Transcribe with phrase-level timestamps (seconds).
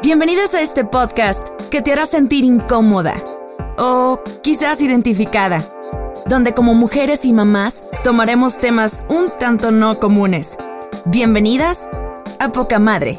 [0.00, 3.22] Bienvenidos a este podcast que te hará sentir incómoda
[3.76, 5.62] o quizás identificada,
[6.26, 10.56] donde como mujeres y mamás tomaremos temas un tanto no comunes.
[11.04, 11.88] Bienvenidas
[12.40, 13.18] a Poca Madre.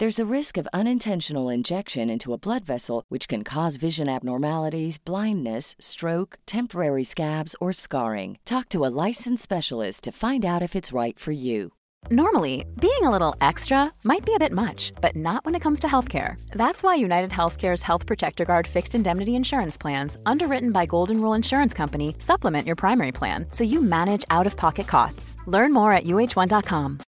[0.00, 4.96] There's a risk of unintentional injection into a blood vessel, which can cause vision abnormalities,
[4.96, 8.38] blindness, stroke, temporary scabs, or scarring.
[8.44, 11.72] Talk to a licensed specialist to find out if it's right for you.
[12.12, 15.80] Normally, being a little extra might be a bit much, but not when it comes
[15.80, 16.40] to healthcare.
[16.52, 21.34] That's why United Healthcare's Health Protector Guard fixed indemnity insurance plans, underwritten by Golden Rule
[21.34, 25.36] Insurance Company, supplement your primary plan so you manage out of pocket costs.
[25.46, 27.00] Learn more at uh1.com.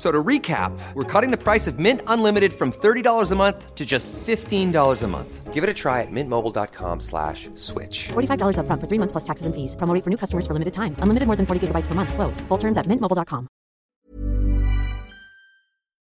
[0.00, 3.74] F- So to recap, we're cutting the price of Mint Unlimited from $30 a month
[3.74, 5.52] to just $15 a month.
[5.52, 8.08] Give it a try at mintmobile.com slash switch.
[8.08, 9.76] $45 upfront for three months plus taxes and fees.
[9.76, 10.96] Promo for new customers for limited time.
[11.02, 12.14] Unlimited more than 40 gigabytes per month.
[12.14, 12.40] Slows.
[12.48, 13.46] Full terms at mintmobile.com.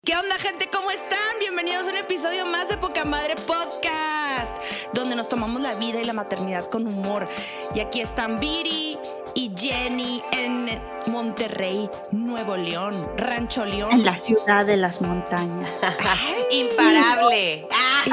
[0.03, 0.69] ¿Qué onda, gente?
[0.71, 1.37] ¿Cómo están?
[1.39, 4.57] Bienvenidos a un episodio más de Poca Madre Podcast,
[4.95, 7.27] donde nos tomamos la vida y la maternidad con humor.
[7.75, 8.97] Y aquí están Viri
[9.35, 13.91] y Jenny en Monterrey, Nuevo León, Rancho León.
[13.91, 15.69] En la ciudad de las montañas.
[16.51, 17.67] Imparable.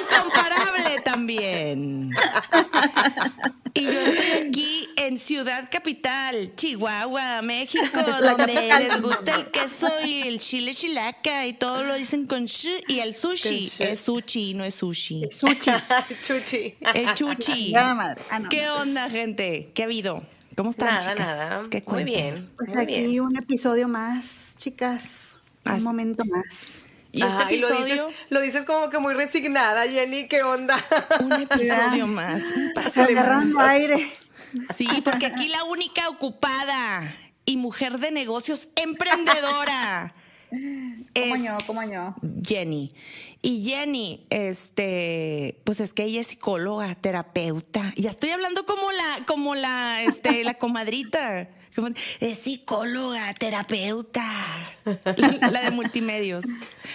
[0.00, 2.10] Incomparable también.
[3.74, 7.84] Y yo estoy aquí en Ciudad Capital, Chihuahua, México,
[8.20, 12.68] donde les gusta el queso y el chile chilaca y todo lo dicen con sh
[12.88, 13.70] y el sushi.
[13.78, 15.22] Es sushi, no es sushi.
[15.30, 15.70] Sushi.
[16.22, 16.74] Chuchi.
[16.94, 17.72] El chuchi.
[17.72, 18.22] Nada madre.
[18.30, 18.48] Ah, no.
[18.48, 19.70] ¿Qué onda, gente?
[19.74, 20.22] ¿Qué ha habido?
[20.56, 21.26] ¿Cómo están, Nada, chicas?
[21.28, 21.62] nada.
[21.70, 22.50] ¿Qué Muy bien.
[22.56, 23.20] Pues muy aquí bien.
[23.20, 25.36] un episodio más, chicas.
[25.64, 26.79] As- Un momento más.
[27.12, 28.00] Y este lo episodio, dices,
[28.30, 30.76] lo dices como que muy resignada, Jenny, ¿qué onda?
[31.20, 32.42] un episodio más.
[32.42, 33.68] Un Agarrando más.
[33.68, 34.12] aire.
[34.74, 40.14] Sí, porque aquí la única ocupada y mujer de negocios emprendedora
[40.50, 41.58] ¿Cómo es yo?
[41.66, 42.14] ¿Cómo yo?
[42.46, 42.92] Jenny.
[43.42, 47.94] Y Jenny, este, pues es que ella es psicóloga, terapeuta.
[47.96, 51.48] Ya estoy hablando como la, como la, este, la comadrita.
[51.74, 51.88] Como-
[52.20, 54.24] Es psicóloga, terapeuta.
[55.16, 56.44] La, la de multimedios.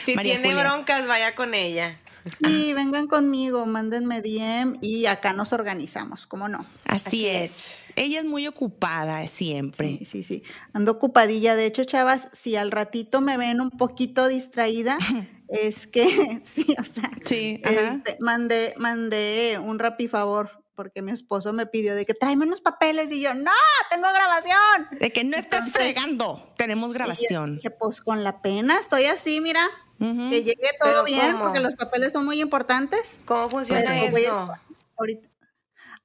[0.04, 0.64] Si María tiene Julia.
[0.72, 2.00] broncas, vaya con ella.
[2.44, 6.66] Sí, vengan conmigo, mándenme DM y acá nos organizamos, ¿cómo no?
[6.86, 7.86] Así, Así es.
[7.96, 9.98] Ella es muy ocupada siempre.
[10.00, 10.44] Sí, sí, sí.
[10.74, 11.56] Ando ocupadilla.
[11.56, 14.98] De hecho, chavas, si al ratito me ven un poquito distraída,
[15.50, 21.54] es que, sí, o sea, Sí, este, mandé, mandé un rapi favor porque mi esposo
[21.54, 23.52] me pidió de que tráeme unos papeles y yo, no,
[23.90, 24.88] tengo grabación.
[25.00, 26.54] De que no estás Entonces- fregando.
[26.58, 27.60] Tenemos grabación.
[27.62, 29.66] Que pues con la pena estoy así, mira,
[29.98, 31.46] que llegue todo ¿Pero bien cómo?
[31.46, 33.22] porque los papeles son muy importantes.
[33.26, 34.54] ¿Cómo funciona Pero voy a- eso?
[34.98, 35.30] ahorita.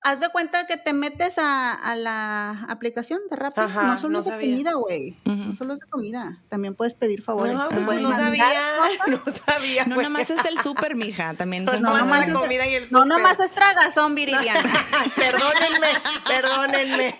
[0.03, 3.61] Haz de cuenta que te metes a, a la aplicación de Rappi.
[3.61, 4.51] Ajá, no solo no es de sabía.
[4.55, 5.17] comida, güey.
[5.27, 6.43] No solo es de comida.
[6.49, 7.55] También puedes pedir favores.
[7.55, 8.45] No, Te pues pueden no mandar sabía,
[8.79, 9.09] cosas.
[9.27, 9.85] no sabía.
[9.85, 11.35] No, nada más es el súper, mija.
[11.35, 13.07] También son No, No, nomás la es, comida y el no, súper.
[13.19, 14.73] nomás es tragazón, Viridiana.
[15.17, 15.89] perdónenme,
[16.27, 17.19] perdónenme.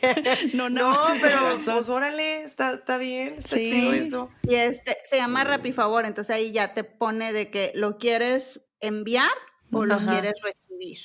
[0.55, 3.65] No, No, pero pues órale, está, está bien, está Sí.
[3.65, 4.31] chido eso.
[4.45, 8.61] Y este, se llama Rappi Favor, entonces ahí ya te pone de que lo quieres
[8.81, 9.29] enviar
[9.73, 10.99] o lo quieres recibir.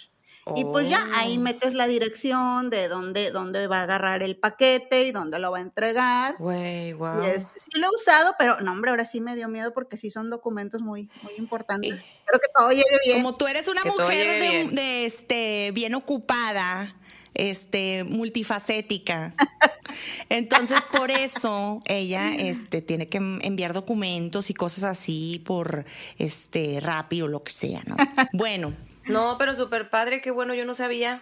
[0.55, 1.41] Y pues ya ahí Oh.
[1.41, 5.57] metes la dirección de dónde, dónde va a agarrar el paquete y dónde lo va
[5.57, 6.35] a entregar.
[6.37, 7.21] Güey, wow.
[7.21, 10.11] Este, sí lo he usado, pero no, hombre, ahora sí me dio miedo porque sí
[10.11, 11.95] son documentos muy, muy importantes.
[12.11, 13.17] Espero que todo llegue bien.
[13.23, 14.75] Como tú eres una Que mujer de, bien.
[14.75, 16.95] de, este bien ocupada,
[17.33, 19.33] este multifacética.
[20.29, 25.85] Entonces, por eso ella este tiene que enviar documentos y cosas así por
[26.17, 27.95] este Rappi o lo que sea, ¿no?
[28.33, 28.73] Bueno,
[29.07, 31.21] No, pero súper padre, qué bueno, yo no sabía.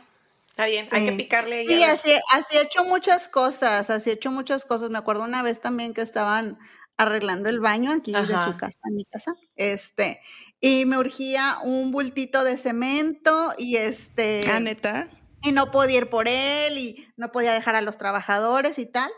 [0.49, 1.65] Está bien, hay que picarle.
[1.67, 4.89] Sí, así, así he hecho muchas cosas, así he hecho muchas cosas.
[4.91, 6.59] Me acuerdo una vez también que estaban
[6.95, 10.21] arreglando el baño aquí de su casa, mi casa, este,
[10.61, 15.07] y me urgía un bultito de cemento y este, Ah, neta.
[15.41, 19.09] y no podía ir por él y no podía dejar a los trabajadores y tal.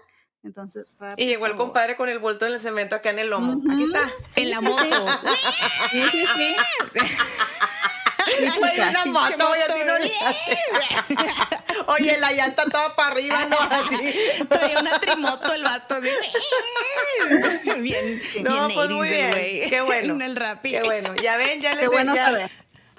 [0.42, 0.86] Entonces,
[1.18, 1.66] Y llegó el rápido.
[1.66, 3.56] compadre con el bulto en el cemento acá en el lomo.
[3.74, 4.10] Aquí está.
[4.38, 4.86] En la moto.
[5.92, 6.56] Sí, sí, sí.
[8.40, 9.94] Una moto, así no.
[11.88, 14.14] Oye, la llanta toda para arriba, no, así.
[14.50, 15.96] Traía una trimoto el vato.
[15.96, 16.10] así.
[17.80, 19.70] Bien, No, bien pues muy 80s, bien.
[19.70, 20.14] Qué bueno.
[20.16, 20.62] En el rap.
[20.64, 21.14] Qué bueno.
[21.16, 22.52] Ya ven, ya les Qué bueno ya- saber.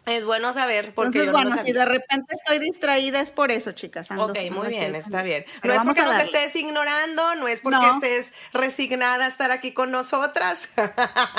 [0.06, 3.72] Es bueno saber porque Entonces, no bueno, si de repente estoy distraída es por eso,
[3.72, 4.08] chicas.
[4.12, 5.44] ando- Ok, muy bien, está bien.
[5.64, 7.94] No es porque nos estés ignorando, no es porque No.
[7.94, 10.68] estés resignada a estar aquí con nosotras.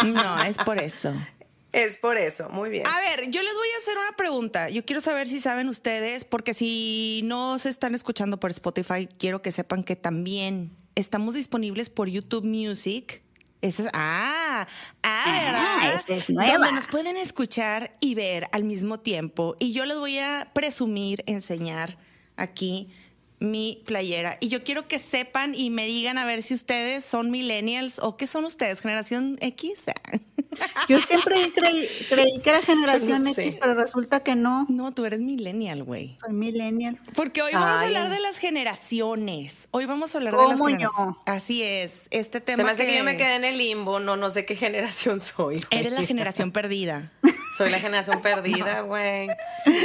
[0.03, 1.13] No, es por eso.
[1.71, 2.87] Es por eso, muy bien.
[2.87, 4.69] A ver, yo les voy a hacer una pregunta.
[4.69, 9.41] Yo quiero saber si saben ustedes, porque si no se están escuchando por Spotify, quiero
[9.41, 13.21] que sepan que también estamos disponibles por YouTube Music.
[13.61, 14.67] Esa es, ah,
[15.03, 15.95] ah, ¿verdad?
[15.95, 16.53] esa es nueva.
[16.53, 19.55] Donde nos pueden escuchar y ver al mismo tiempo.
[19.59, 21.97] Y yo les voy a presumir, enseñar
[22.35, 22.93] aquí
[23.39, 24.37] mi playera.
[24.39, 28.17] Y yo quiero que sepan y me digan a ver si ustedes son millennials o
[28.17, 29.85] qué son ustedes, generación X.
[30.89, 33.43] Yo siempre creí, creí que era generación no sé.
[33.43, 34.65] X, pero resulta que no.
[34.69, 36.15] No, tú eres millennial, güey.
[36.19, 36.99] Soy millennial.
[37.13, 39.67] Porque hoy vamos a hablar de las generaciones.
[39.71, 41.15] Hoy vamos a hablar de las ¿Cómo generaciones.
[41.25, 42.07] Así es.
[42.11, 42.57] Este tema.
[42.57, 42.97] Se me hace que...
[42.97, 45.63] yo me quedé en el limbo, no, no sé qué generación soy.
[45.69, 47.11] Eres la generación perdida.
[47.57, 49.29] Soy la generación perdida, güey.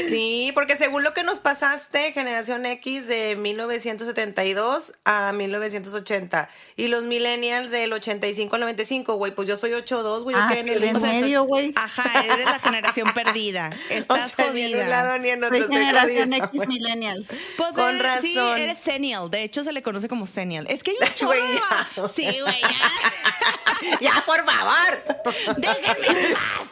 [0.08, 7.04] Sí, porque según lo que nos pasaste, generación X de 1972 a 1980 y los
[7.04, 10.80] millennials del 85 al 95, güey, pues yo soy 82, güey, yo Ah, en el
[10.80, 11.00] de limbo.
[11.00, 11.72] medio, güey.
[11.76, 13.70] Ajá, eres la generación perdida.
[13.90, 15.18] O Estás sea, ni en un lado jodida.
[15.18, 15.58] ni en otro.
[15.58, 17.26] Soy generación jodida, X millennial.
[17.56, 18.58] Pues Con eres, sí, razón.
[18.58, 19.30] eres senial.
[19.30, 20.66] De hecho, se le conoce como senial.
[20.68, 22.08] Es que hay un chorro.
[22.08, 23.98] Sí, güey, ya.
[24.00, 25.56] Ya, por favor.
[25.58, 26.71] Déjenme en paz.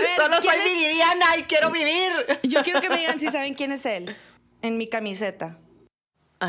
[0.00, 2.40] Ver, Solo ¿quién soy es- viridiana y quiero vivir.
[2.44, 4.14] Yo quiero que me digan si saben quién es él.
[4.62, 5.58] En mi camiseta.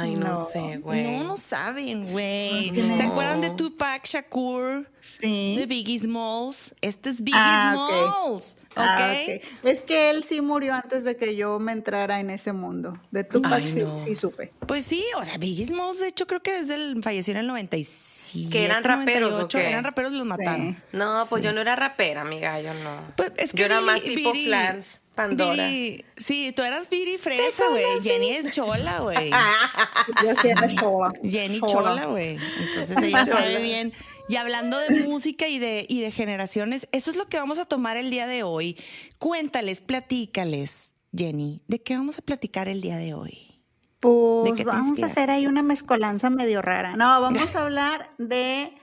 [0.02, 0.48] Ay, no, No.
[0.52, 1.04] sé, güey.
[1.20, 2.72] No, no saben, güey.
[2.72, 2.98] No.
[2.98, 4.90] ¿Se acuerdan de Tupac Shakur?
[5.02, 5.56] Sí.
[5.58, 6.74] De Biggie Smalls.
[6.82, 7.92] Este es Biggie Ah, ok.
[7.94, 8.58] Smalls.
[8.72, 8.76] ¿Ok?
[8.78, 9.42] Ah, ok.
[9.64, 13.00] Es que él sí murió antes de que yo me entrara en ese mundo.
[13.12, 14.00] De Tupac Ay, sí, no.
[14.04, 14.52] sí supe.
[14.68, 17.48] Pues sí, o sea, Biggie Smalls, de hecho, creo que desde el falleció en el
[17.48, 18.50] 97.
[18.50, 19.58] ¿Que eran raperos o 98.
[19.60, 19.70] qué?
[19.70, 20.82] Eran raperos y los mataron.
[20.92, 22.90] No, pues yo no era rapera, amiga, yo no.
[23.16, 25.70] Pues es que yo era más tipo Flans, Pandora.
[26.18, 27.84] Sí, tú eras Viri Fresa, güey.
[28.04, 29.32] Jenny es chola, güey.
[30.24, 31.14] Yo sí era chola.
[31.24, 31.72] Jenny Chola.
[31.72, 32.38] Chola, güey.
[32.68, 33.94] Entonces ella sabe bien.
[34.28, 37.66] Y hablando de música y de, y de generaciones, eso es lo que vamos a
[37.66, 38.78] tomar el día de hoy.
[39.20, 43.62] Cuéntales, platícales, Jenny, ¿de qué vamos a platicar el día de hoy?
[44.02, 46.96] ¿De Pues vamos a hacer ahí una mezcolanza medio rara.
[46.96, 48.74] No, vamos a hablar de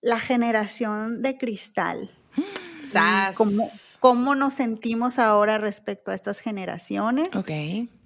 [0.00, 2.10] la generación de cristal.
[2.82, 3.36] Sas.
[3.36, 3.68] Cómo,
[4.02, 7.28] cómo nos sentimos ahora respecto a estas generaciones.
[7.36, 7.50] Ok.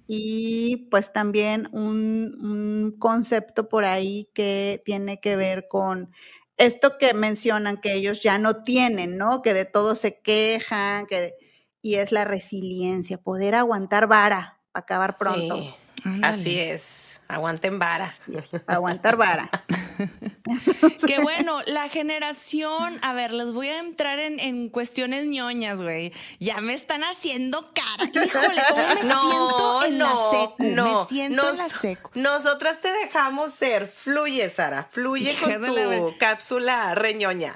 [0.05, 6.11] Y pues también un, un concepto por ahí que tiene que ver con
[6.55, 9.41] esto que mencionan que ellos ya no tienen, ¿no?
[9.41, 11.33] Que de todo se quejan, que de-
[11.81, 15.57] y es la resiliencia, poder aguantar vara para acabar pronto.
[15.57, 15.73] Sí,
[16.03, 16.33] Ándale.
[16.33, 17.17] así es.
[17.27, 18.11] Aguanten vara.
[18.67, 19.49] Aguantar vara.
[21.07, 26.13] Qué bueno, la generación, a ver, les voy a entrar en, en cuestiones ñoñas, güey.
[26.39, 28.09] Ya me están haciendo cara.
[28.25, 30.63] Híjole, ¿cómo me siento en la secu?
[30.63, 32.09] me siento en la secu.
[32.13, 33.87] Nosotras te dejamos ser.
[33.87, 34.87] Fluye, Sara.
[34.89, 37.53] Fluye con tu cápsula reñoña.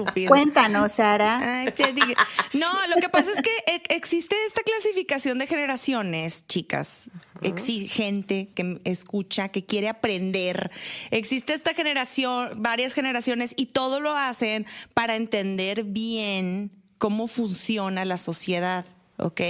[0.00, 0.28] Estúpido.
[0.28, 1.60] Cuéntanos, Sara.
[1.62, 2.14] Ay, te digo.
[2.52, 7.10] No, lo que pasa es que e- existe esta clasificación de generaciones, chicas.
[7.42, 10.70] Existe gente que escucha, que quiere aprender.
[11.10, 18.16] Existe esta generación, varias generaciones, y todo lo hacen para entender bien cómo funciona la
[18.18, 18.84] sociedad.
[19.22, 19.40] ¿Ok?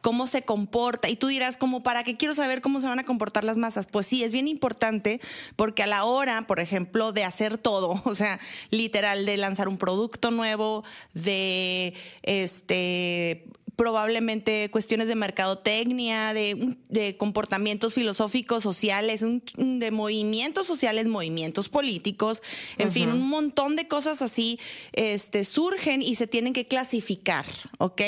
[0.00, 1.08] Cómo se comporta.
[1.08, 3.86] Y tú dirás, como, ¿para qué quiero saber cómo se van a comportar las masas?
[3.86, 5.20] Pues sí, es bien importante
[5.56, 9.78] porque a la hora, por ejemplo, de hacer todo, o sea, literal, de lanzar un
[9.78, 10.84] producto nuevo,
[11.14, 13.44] de este
[13.80, 22.42] probablemente cuestiones de mercadotecnia, de, de comportamientos filosóficos, sociales, un- de movimientos sociales, movimientos políticos,
[22.76, 24.58] en fin, un montón de cosas así
[24.92, 27.46] este, surgen y se tienen que clasificar,
[27.78, 28.02] ¿ok?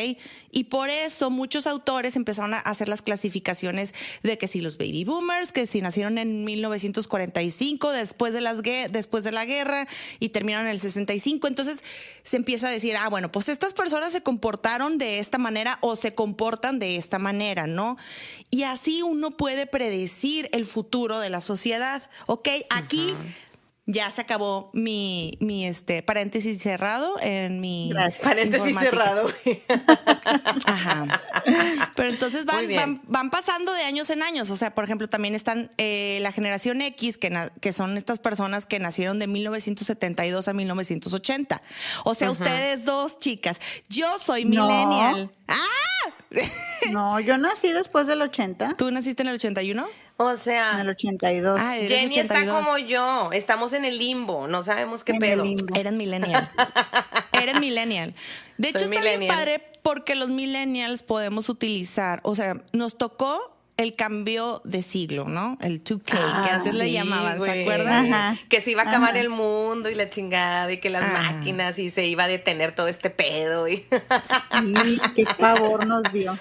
[0.50, 5.05] Y por eso muchos autores empezaron a hacer las clasificaciones de que si los baby
[5.05, 8.61] boomers, que si nacieron en 1945, después de, las,
[8.91, 9.88] después de la guerra
[10.21, 11.83] y terminaron en el 65, entonces
[12.25, 15.97] se empieza a decir, ah, bueno, pues estas personas se comportaron de esta manera o
[15.97, 17.97] se comportan de esta manera, ¿no?
[18.50, 22.02] Y así uno puede predecir el futuro de la sociedad.
[22.26, 23.14] Ok, aquí
[23.87, 27.91] ya se acabó mi, mi este, paréntesis cerrado en mi.
[27.91, 28.19] Gracias.
[28.21, 29.29] Paréntesis cerrado.
[30.67, 31.21] Ajá.
[31.97, 34.51] Pero entonces van, van, van pasando de años en años.
[34.51, 38.67] O sea, por ejemplo, también están eh, la generación X, que, que son estas personas
[38.67, 41.62] que nacieron de 1972 a 1980.
[42.05, 43.61] O sea, ustedes dos chicas.
[43.89, 44.67] Yo soy No.
[44.67, 45.33] millennial.
[45.49, 45.57] ¡Ah!
[46.91, 49.87] No, yo nací después del 80, ¿Tú naciste en el 81?
[50.16, 51.61] O en sea, el 82.
[51.61, 52.64] Ah, eres Jenny está 82.
[52.64, 53.31] como yo.
[53.33, 54.47] Estamos en el limbo.
[54.49, 55.42] No sabemos qué en pedo.
[55.42, 55.75] el limbo.
[55.75, 56.50] Eres millennial.
[57.33, 58.14] Eres millennial.
[58.59, 63.97] De hecho, está bien padre porque los millennials podemos utilizar, o sea, nos tocó el
[63.97, 65.57] cambio de siglo, ¿no?
[65.61, 68.12] El 2K, que Ah, antes le llamaban, ¿se acuerdan?
[68.12, 68.38] Ajá.
[68.49, 69.21] Que se iba a acabar Ajá.
[69.21, 71.33] el mundo y la chingada y que las Ajá.
[71.33, 73.67] máquinas y se iba a detener todo este pedo.
[73.69, 73.85] Y...
[74.85, 76.38] Sí, qué pavor nos dio.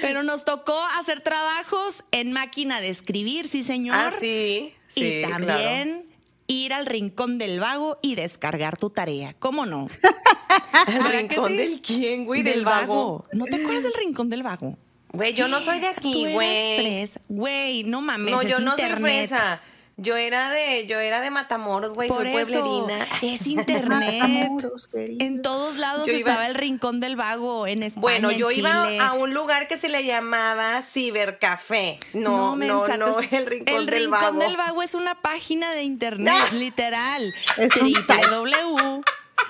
[0.00, 3.96] Pero nos tocó hacer trabajos en máquina de escribir, sí, señor.
[3.96, 4.72] ah, sí.
[4.88, 6.06] Sí, y también
[6.48, 9.34] ir al rincón del vago y descargar tu tarea.
[9.38, 9.86] ¿Cómo no?
[10.88, 11.56] ¿El ¿Verdad que rincón sí?
[11.56, 12.42] del quién, güey?
[12.42, 13.24] Del, vago.
[13.32, 14.76] ¿No te acuerdas del rincón del vago?
[15.12, 17.08] Güey, yo no soy de aquí, güey.
[17.28, 18.32] Güey, no mames.
[18.32, 19.28] No, es yo no soy internet.
[19.28, 19.60] fresa.
[19.98, 23.06] Yo era de, yo era de Matamoros, güey, soy eso, pueblerina.
[23.20, 24.50] es internet.
[24.96, 28.50] En todos lados Yo iba- estaba el rincón del vago en España, Bueno, en yo
[28.50, 32.00] iba a un lugar que se le llamaba Cibercafé.
[32.14, 34.38] No, no, mensa, no, te- el Rincón, el del, Rincón Vago.
[34.40, 36.48] del Vago es una página de internet, ¡Ah!
[36.54, 37.34] literal.
[37.58, 38.14] Es un site.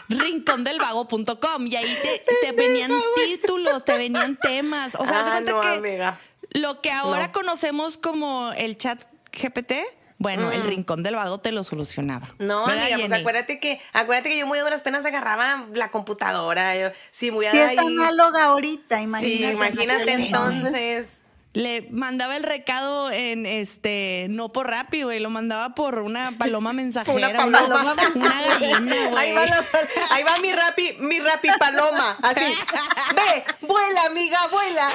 [0.09, 4.95] www.rincondelvago.com y ahí te, te venían títulos, te venían temas.
[4.95, 6.21] O sea, de Ah, cuenta no, que amiga.
[6.51, 7.33] lo que ahora No.
[7.33, 9.01] conocemos como el chat
[9.33, 9.73] GPT,
[10.19, 12.27] bueno, el Rincón del Vago te lo solucionaba.
[12.39, 12.47] Mm.
[12.47, 15.91] No, ¿Verdad, amiga, pues acuérdate que, acuérdate que yo muy a duras penas agarraba la
[15.91, 16.77] computadora.
[16.77, 19.55] Yo, sí, muy Si es análoga ahorita, Sí, imagínate.
[19.55, 21.22] imagínate en aquel entonces.
[21.55, 26.73] Le mandaba el recado en este, no por Rappi, güey, lo mandaba por una paloma
[26.81, 27.45] mensajera.
[27.45, 27.95] Una una, paloma.
[28.15, 29.19] una gallina, güey.
[29.19, 29.65] Ahí va, la-
[30.11, 32.17] ahí va mi rapi, mi rapi paloma.
[32.23, 32.41] Así.
[33.15, 34.89] Ve, vuela, amiga, vuela.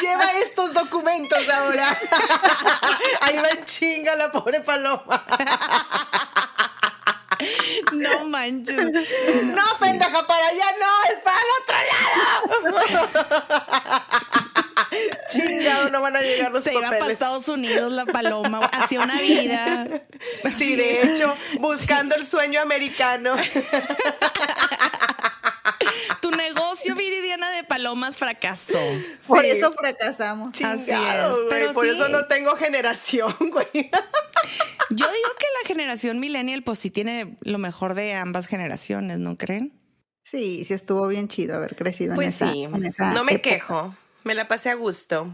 [0.00, 1.96] Lleva estos documentos ahora.
[3.20, 5.24] Ahí va en chinga la pobre paloma.
[7.92, 8.76] No manches.
[9.44, 11.76] No, pendeja, para allá no, es para el otro
[12.90, 14.45] lado.
[15.32, 17.14] Chingado, no van a llegar los Se iba para papeles.
[17.14, 19.86] Estados Unidos la paloma, hacía una vida.
[20.56, 23.36] Sí, de hecho, buscando el sueño americano.
[26.20, 28.78] Tu negocio, Viridiana de Palomas, fracasó.
[29.26, 29.50] Por Sí.
[29.50, 30.50] eso fracasamos.
[30.62, 31.90] Así Chingado, es, güey, pero por sí.
[31.92, 33.66] eso no tengo generación, güey.
[34.90, 39.36] Yo digo que la generación millennial, pues sí tiene lo mejor de ambas generaciones, ¿no
[39.36, 39.72] creen?
[40.22, 43.32] Sí, sí estuvo bien chido haber crecido en Pues esa sí, en esa no me
[43.34, 43.50] época.
[43.50, 43.94] quejo.
[44.26, 45.32] Me la pasé a gusto.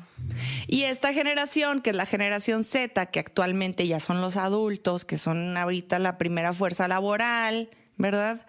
[0.66, 5.16] Y esta generación, que es la generación Z, que actualmente ya son los adultos, que
[5.16, 8.46] son ahorita la primera fuerza laboral, ¿verdad?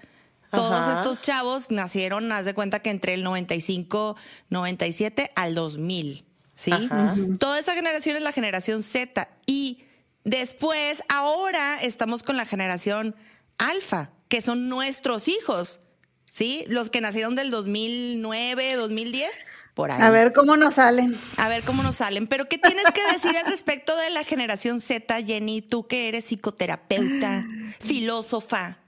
[0.51, 0.95] Todos Ajá.
[0.95, 4.17] estos chavos nacieron, haz de cuenta que entre el 95,
[4.49, 6.73] 97 al 2000, ¿sí?
[6.73, 7.15] Ajá.
[7.39, 9.29] Toda esa generación es la generación Z.
[9.45, 9.85] Y
[10.25, 13.15] después, ahora estamos con la generación
[13.57, 15.79] alfa, que son nuestros hijos,
[16.25, 16.65] ¿sí?
[16.67, 19.39] Los que nacieron del 2009, 2010,
[19.73, 20.01] por ahí.
[20.01, 21.17] A ver cómo nos salen.
[21.37, 22.27] A ver cómo nos salen.
[22.27, 25.61] Pero, ¿qué tienes que decir al respecto de la generación Z, Jenny?
[25.61, 27.45] Tú que eres psicoterapeuta,
[27.79, 28.79] filósofa.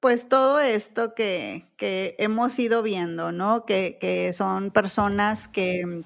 [0.00, 3.66] Pues todo esto que, que hemos ido viendo, ¿no?
[3.66, 6.04] Que, que son personas que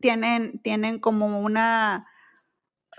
[0.00, 2.06] tienen, tienen como una,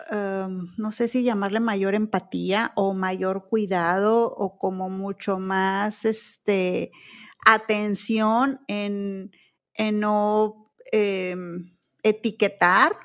[0.09, 6.91] em, no sé si llamarle mayor empatía o mayor cuidado o como mucho más este,
[7.45, 9.31] atención en,
[9.75, 12.95] en no em, etiquetar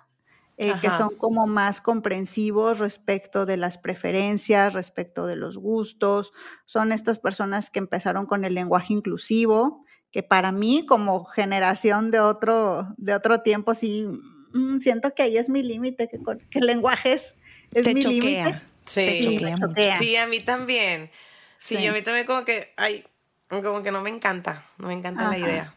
[0.60, 6.32] eh, que son como más comprensivos respecto de las preferencias, respecto de los gustos.
[6.64, 12.18] Son estas personas que empezaron con el lenguaje inclusivo, que para mí como generación de
[12.18, 14.04] otro, de otro tiempo, sí,
[14.52, 17.36] mm, siento que ahí es mi límite, que, con- que el lenguaje es,
[17.72, 18.60] es Te mi límite.
[18.84, 19.00] Sí.
[20.16, 21.10] A mí también.
[21.56, 21.86] Sí, Sí.
[21.86, 23.04] a mí también como que, ay,
[23.48, 25.74] como que no me encanta, no me encanta la idea.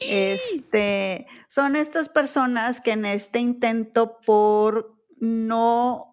[0.00, 6.10] Este, son estas personas que en este intento por no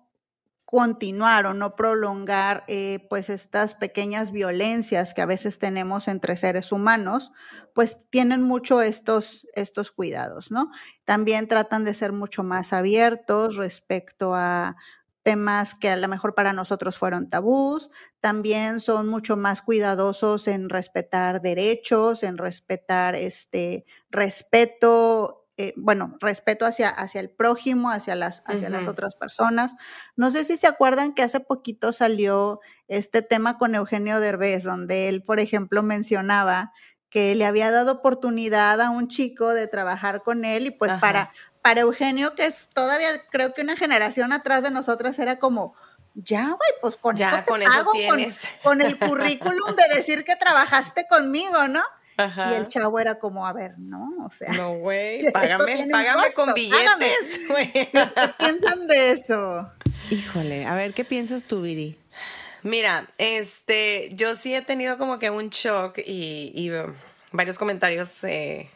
[0.67, 6.73] continuar o no prolongar eh, pues estas pequeñas violencias que a veces tenemos entre seres
[6.73, 7.31] humanos,
[7.73, 10.69] pues tienen mucho estos, estos cuidados, ¿no?
[11.05, 14.75] También tratan de ser mucho más abiertos respecto a
[15.27, 17.89] temas que a lo mejor para nosotros fueron tabús,
[18.21, 26.65] también son mucho más cuidadosos en respetar derechos, en respetar este respeto eh, bueno, respeto
[26.65, 29.73] hacia, hacia el prójimo, hacia, las, hacia las otras personas.
[30.15, 35.09] No sé si se acuerdan que hace poquito salió este tema con Eugenio Derbez, donde
[35.09, 36.71] él, por ejemplo, mencionaba
[37.09, 41.31] que le había dado oportunidad a un chico de trabajar con él y pues para,
[41.67, 45.75] para Eugenio, que es todavía creo que una generación atrás de nosotros, era como,
[46.13, 48.41] ya, güey, pues con ya, eso, con, eso tienes.
[48.63, 51.83] con el currículum de decir que trabajaste conmigo, ¿no?
[52.17, 54.53] Y el chavo era como, a ver, no, o sea.
[54.53, 57.69] No, güey, págame, págame con billetes, güey.
[57.73, 57.89] ¿Qué
[58.37, 59.69] piensan de eso?
[60.09, 61.99] Híjole, a ver, ¿qué piensas tú, Viri?
[62.63, 66.71] Mira, este, yo sí he tenido como que un shock y,
[67.33, 68.71] varios comentarios eh,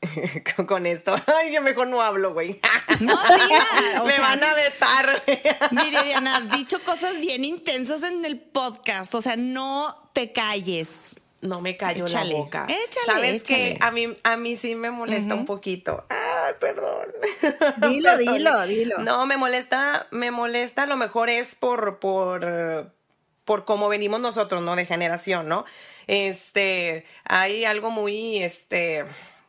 [0.66, 1.16] con esto.
[1.26, 2.60] Ay, yo mejor no hablo, güey.
[3.00, 3.16] No.
[4.06, 5.22] Me van a vetar.
[5.70, 9.14] Mire, Diana, has dicho cosas bien intensas en el podcast.
[9.14, 12.66] O sea, no te calles no me cayó la boca.
[12.68, 13.78] Échale, ¿Sabes qué?
[13.80, 16.04] A mí, a mí sí me molesta un poquito.
[16.08, 17.06] Ay, perdón.
[17.88, 18.98] Dilo, dilo, dilo.
[18.98, 22.92] No, me molesta, me molesta, a lo mejor es por, por,
[23.44, 24.74] por cómo venimos nosotros, ¿no?
[24.74, 25.64] De generación, ¿no?
[26.08, 29.04] Este, hay algo muy, este,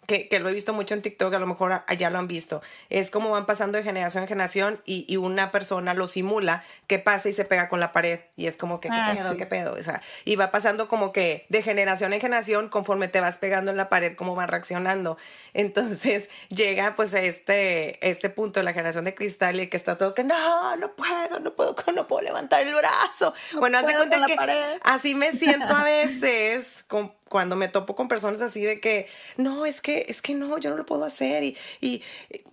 [0.10, 3.12] que, lo he visto mucho en TikTok, a lo mejor allá lo han visto, es
[3.12, 7.34] como van pasando de generación en generación y, una persona lo simula que pasa y
[7.34, 9.36] se pega con la pared y es como que, ¿qué ah, pedo?
[9.36, 9.74] ¿Qué pedo?
[9.74, 13.70] O sea, y va pasando como que de generación en generación, conforme te vas pegando
[13.70, 15.18] en la pared, cómo va reaccionando.
[15.54, 19.98] Entonces llega pues a este, este punto de la generación de cristal y que está
[19.98, 23.34] todo que no, no puedo, no puedo, no puedo levantar el brazo.
[23.58, 24.38] bueno, hace cuenta que
[24.84, 29.08] así me siento a veces con cuando me topo con personas así de que,
[29.38, 32.02] no, es que, es que no, yo no lo puedo hacer y, y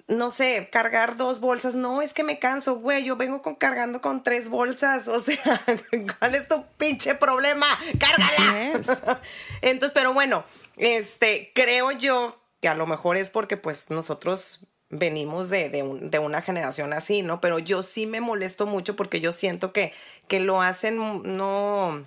[0.09, 4.01] no sé, cargar dos bolsas, no, es que me canso, güey, yo vengo con, cargando
[4.01, 5.61] con tres bolsas, o sea,
[6.19, 7.67] ¿cuál es tu pinche problema?
[7.99, 9.21] Cárgala.
[9.63, 10.45] Entonces, pero bueno,
[10.77, 16.11] este, creo yo que a lo mejor es porque pues nosotros venimos de, de, un,
[16.11, 17.41] de, una generación así, ¿no?
[17.41, 19.93] Pero yo sí me molesto mucho porque yo siento que,
[20.29, 20.97] que lo hacen,
[21.37, 22.07] no,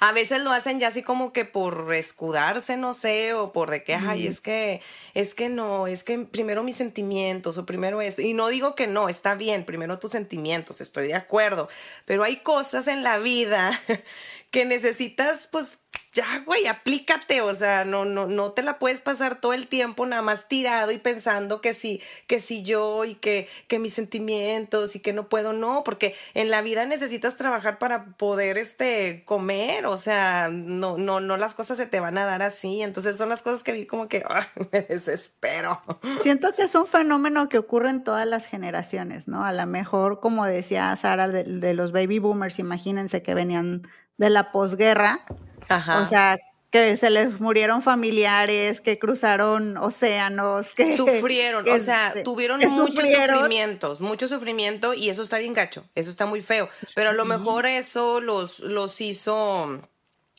[0.00, 3.84] a veces lo hacen ya así como que por escudarse, no sé, o por de
[3.84, 4.80] que, ay, es que,
[5.12, 8.22] es que no, es que primero mis sentimientos o primero esto.
[8.22, 11.68] Y no digo que no, está bien, primero tus sentimientos, estoy de acuerdo,
[12.06, 13.78] pero hay cosas en la vida
[14.50, 15.78] que necesitas, pues,
[16.12, 20.06] ya, güey, aplícate, o sea, no, no, no te la puedes pasar todo el tiempo
[20.06, 24.96] nada más tirado y pensando que sí, que sí yo y que, que mis sentimientos
[24.96, 29.86] y que no puedo, no, porque en la vida necesitas trabajar para poder, este, comer,
[29.86, 33.28] o sea, no, no, no las cosas se te van a dar así, entonces son
[33.28, 34.24] las cosas que vi como que
[34.72, 35.80] me desespero.
[36.22, 39.44] Siento que es un fenómeno que ocurre en todas las generaciones, ¿no?
[39.44, 43.82] A lo mejor, como decía Sara, de, de los baby boomers, imagínense que venían
[44.16, 45.24] de la posguerra,
[45.70, 46.36] o sea,
[46.70, 54.00] que se les murieron familiares, que cruzaron océanos, que sufrieron, o sea, tuvieron muchos sufrimientos,
[54.00, 57.66] mucho sufrimiento y eso está bien gacho, eso está muy feo, pero a lo mejor
[57.66, 59.80] eso los los hizo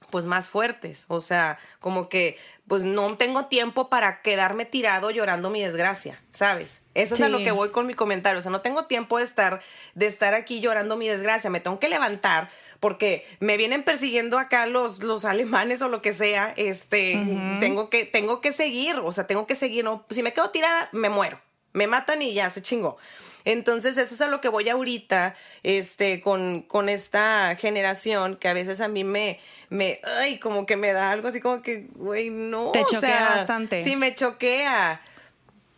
[0.10, 2.38] pues más fuertes, o sea, como que
[2.71, 6.84] pues no tengo tiempo para quedarme tirado llorando mi desgracia, ¿sabes?
[6.93, 9.25] Eso es a lo que voy con mi comentario, o sea, no tengo tiempo de
[9.25, 9.62] estar
[9.93, 14.67] de estar aquí llorando mi desgracia, me tengo que levantar porque me vienen persiguiendo acá
[14.67, 17.21] los, los alemanes o lo que sea, este,
[17.60, 20.88] tengo, que, tengo que seguir, o sea, tengo que seguir, no, si me quedo tirada,
[20.93, 21.41] me muero,
[21.73, 22.97] me matan y ya se chingó.
[23.45, 28.54] Entonces, eso es a lo que voy ahorita, este, con, con esta generación que a
[28.54, 32.30] veces a mí me, me, ay, como que me da algo así como que, güey,
[32.30, 32.71] no.
[32.71, 33.84] Te choquea bastante.
[33.84, 35.01] Sí, me choquea.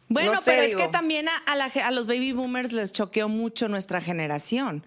[0.10, 1.54] Bueno, pero es que también a,
[1.86, 4.86] a los baby boomers les choqueó mucho nuestra generación.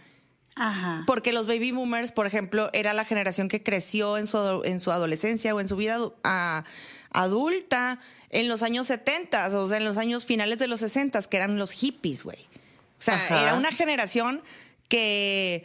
[1.06, 4.90] Porque los baby boomers, por ejemplo, era la generación que creció en su, en su
[4.90, 5.98] adolescencia o en su vida
[7.10, 11.36] adulta en los años 70, o sea, en los años finales de los 60, que
[11.36, 12.38] eran los hippies, güey.
[12.98, 14.42] O sea, era una generación
[14.88, 15.64] que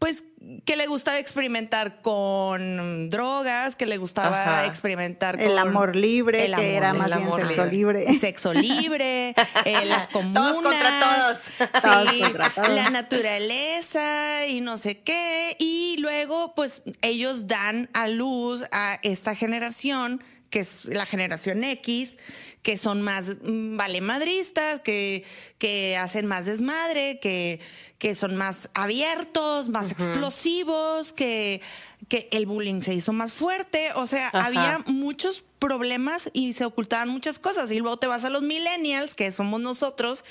[0.00, 0.24] pues
[0.64, 6.74] que le gustaba experimentar con drogas, que le gustaba experimentar con el amor libre, que
[6.74, 8.14] era más bien sexo libre.
[8.14, 9.34] Sexo libre,
[9.66, 10.52] eh, las comunas.
[10.52, 12.08] Todos contra todos.
[12.08, 12.22] Sí,
[12.56, 15.54] la naturaleza y no sé qué.
[15.58, 22.16] Y luego, pues, ellos dan a luz a esta generación, que es la generación X,
[22.62, 25.24] que son más mm, valemadristas, que,
[25.58, 27.60] que hacen más desmadre, que
[28.00, 31.60] que son más abiertos, más explosivos, que,
[32.08, 33.92] que el bullying se hizo más fuerte.
[33.94, 37.70] O sea, había muchos problemas y se ocultaban muchas cosas.
[37.70, 40.24] Y luego te vas a los millennials, que somos nosotros,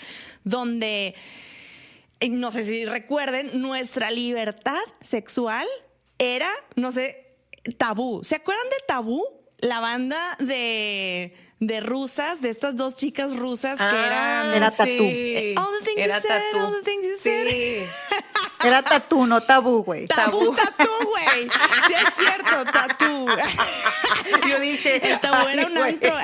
[0.43, 1.13] donde
[2.19, 5.67] eh, no sé si recuerden, nuestra libertad sexual
[6.17, 7.35] era, no sé,
[7.77, 8.23] tabú.
[8.23, 9.23] ¿Se acuerdan de tabú?
[9.59, 15.03] La banda de de rusas, de estas dos chicas rusas que Ah, eran Era tatú.
[15.57, 16.65] All the things Era you said, tatú.
[16.65, 17.47] all the things you said.
[17.47, 17.83] Sí.
[18.67, 20.07] Era tatú, no tabú, güey.
[20.07, 21.49] Tabú, tatú, güey.
[21.87, 23.27] Sí es cierto, tatú.
[24.49, 26.15] Yo dije, El tabú era un antro.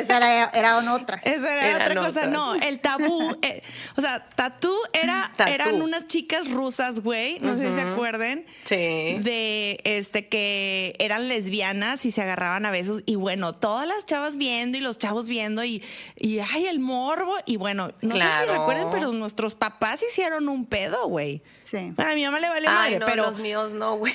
[0.00, 1.24] Esa era, eran otras.
[1.26, 2.08] Esa era Eran otra cosa.
[2.10, 2.28] otras.
[2.30, 3.36] No, el tabú.
[3.42, 3.62] eh,
[3.96, 5.50] o sea, tatú era, Tatú.
[5.52, 7.38] eran unas chicas rusas, güey.
[7.40, 8.46] No sé si se acuerden.
[8.64, 9.18] Sí.
[9.20, 13.02] De este que eran lesbianas y se agarraban a besos.
[13.06, 15.82] Y bueno, todas las chavas viendo y los chavos viendo y,
[16.16, 17.36] y ay, el morbo.
[17.46, 21.42] Y bueno, no sé si recuerden, pero nuestros papás hicieron un pedo, güey.
[21.62, 21.92] Sí.
[21.96, 23.22] Bueno, a mi mamá le vale Ay, madre, no, pero.
[23.24, 24.14] los míos no, güey.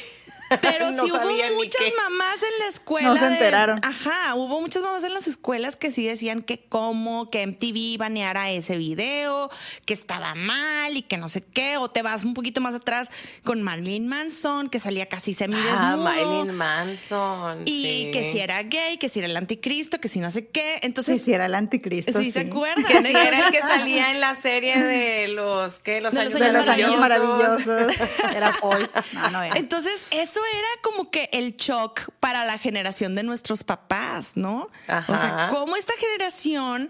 [0.61, 1.19] Pero no sí hubo
[1.55, 1.93] muchas qué.
[1.95, 3.07] mamás en la escuela.
[3.09, 3.79] No se de- enteraron.
[3.83, 8.49] ajá, hubo muchas mamás en las escuelas que sí decían que cómo, que MTV baneara
[8.51, 9.49] ese video,
[9.85, 11.77] que estaba mal y que no sé qué.
[11.77, 13.09] O te vas un poquito más atrás
[13.43, 15.73] con Marilyn Manson, que salía casi semidesnudo.
[15.79, 17.61] Ah, Marilyn Manson.
[17.65, 18.11] Y sí.
[18.11, 20.79] que si era gay, que si era el anticristo, que si no sé qué.
[20.81, 22.11] Entonces, sí, era el anticristo.
[22.19, 22.83] sí, Sí, se acuerdan.
[22.85, 26.01] Que si era el que salía en la serie de los, ¿qué?
[26.01, 27.65] Los De años los De los años maravillosos.
[27.65, 28.09] maravillosos.
[28.35, 28.89] Era Paul.
[29.13, 29.55] No, no era.
[29.57, 34.67] Entonces, eso era como que el shock para la generación de nuestros papás, ¿no?
[34.87, 35.11] Ajá.
[35.13, 36.89] O sea, cómo esta generación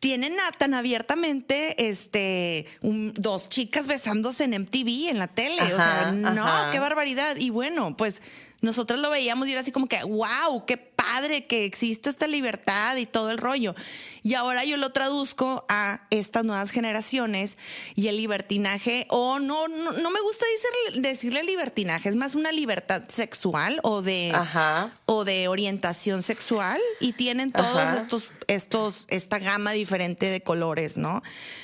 [0.00, 5.62] tienen tan abiertamente este un- dos chicas besándose en MTV, en la tele.
[5.74, 6.70] o sea, no, ajá.
[6.70, 7.36] qué barbaridad.
[7.36, 8.22] Y bueno, pues
[8.60, 10.76] nosotros lo veíamos y era así como que, wow, qué
[11.18, 13.74] padre que existe esta libertad y todo el rollo.
[14.22, 17.58] Y ahora yo lo traduzco a estas nuevas generaciones
[17.96, 20.46] y el libertinaje, o no, no, no me gusta
[20.84, 24.92] decirle, decirle libertinaje, es más una libertad sexual o de, Ajá.
[25.06, 27.96] o de orientación sexual y tienen todos Ajá.
[27.96, 31.22] estos, estos, esta gama diferente de colores, ¿no?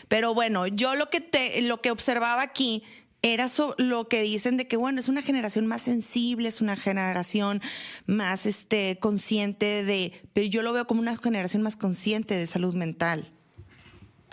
[0.09, 2.83] Pero bueno, yo lo que te, lo que observaba aquí
[3.33, 6.77] era so- lo que dicen de que bueno, es una generación más sensible, es una
[6.77, 7.63] generación
[8.07, 12.75] más este consciente de, pero yo lo veo como una generación más consciente de salud
[12.75, 13.33] mental.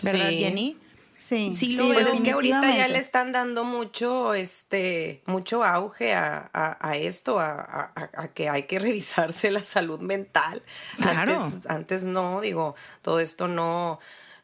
[0.02, 0.38] ¿Verdad, Sí.
[0.38, 0.76] Jenny?
[1.14, 5.22] Sí, Sí, sí, lo Pues veo es que ahorita ya le están dando mucho, este,
[5.26, 9.62] mucho auge a, a- a esto, a, a- a- a que hay que revisarse la
[9.64, 10.62] salud mental.
[10.96, 11.40] Claro.
[11.40, 14.00] Antes, antes no, digo, todo esto no,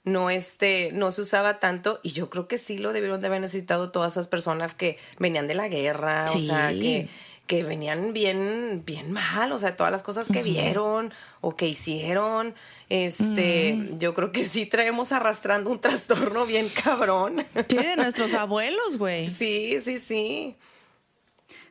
[0.09, 3.41] no, este, no se usaba tanto y yo creo que sí lo debieron de haber
[3.41, 7.09] necesitado todas esas personas que venían de la guerra, o sea, que,
[7.47, 12.55] que venían bien, bien mal, o sea, todas las cosas que vieron o que hicieron.
[12.91, 17.45] Este, yo creo que sí traemos arrastrando un trastorno bien cabrón.
[17.69, 19.29] Sí, de nuestros abuelos, güey.
[19.29, 20.57] Sí, sí, sí.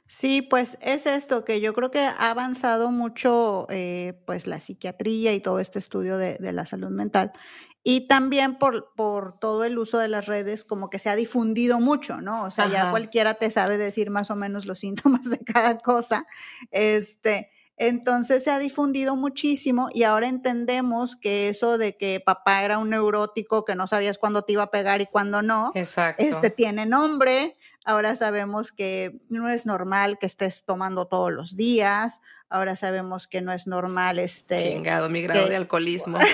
[0.08, 5.34] Sí, pues es esto, que yo creo que ha avanzado mucho pues pues la psiquiatría
[5.34, 7.34] y todo este estudio de, de la salud mental.
[7.90, 11.80] Y también por, por todo el uso de las redes, como que se ha difundido
[11.80, 12.44] mucho, ¿no?
[12.44, 16.26] O sea, ya cualquiera te sabe decir más o menos los síntomas de cada cosa.
[16.72, 22.78] Este, entonces se ha difundido muchísimo y ahora entendemos que eso de que papá era
[22.78, 26.22] un neurótico, que no sabías cuándo te iba a pegar y cuándo no, Exacto.
[26.22, 27.56] este tiene nombre.
[27.86, 32.20] Ahora sabemos que no es normal que estés tomando todos los días.
[32.50, 34.74] Ahora sabemos que no es normal este.
[34.74, 36.18] Chingado, mi grado que- de alcoholismo.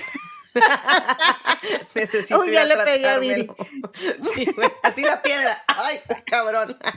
[1.96, 3.56] Necesito Uy, ir ya a le pegué a tratármelo.
[4.34, 5.58] Sí, güey, así la piedra.
[5.68, 6.78] Ay, cabrón.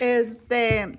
[0.00, 0.98] Este,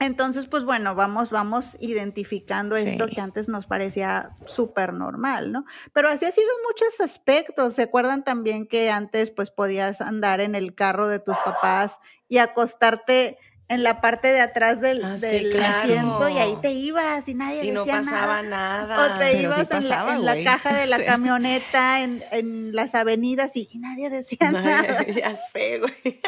[0.00, 5.64] entonces, pues bueno, vamos, vamos identificando esto que antes nos parecía súper normal, ¿no?
[5.92, 7.74] Pero así ha sido en muchos aspectos.
[7.74, 11.98] ¿Se acuerdan también que antes pues podías andar en el carro de tus papás
[12.28, 15.78] y acostarte en la parte de atrás del, Ah, sí, del claro.
[15.78, 18.86] asiento y ahí te ibas y nadie Y no decía pasaba nada?
[18.86, 19.14] nada.
[19.14, 20.44] O te Pero sí ibas en, la, en la güey.
[20.44, 21.04] caja de la Sí.
[21.04, 24.96] camioneta, en, en las avenidas y, y nadie decía nada.
[25.00, 25.92] Ay, ya sé, güey.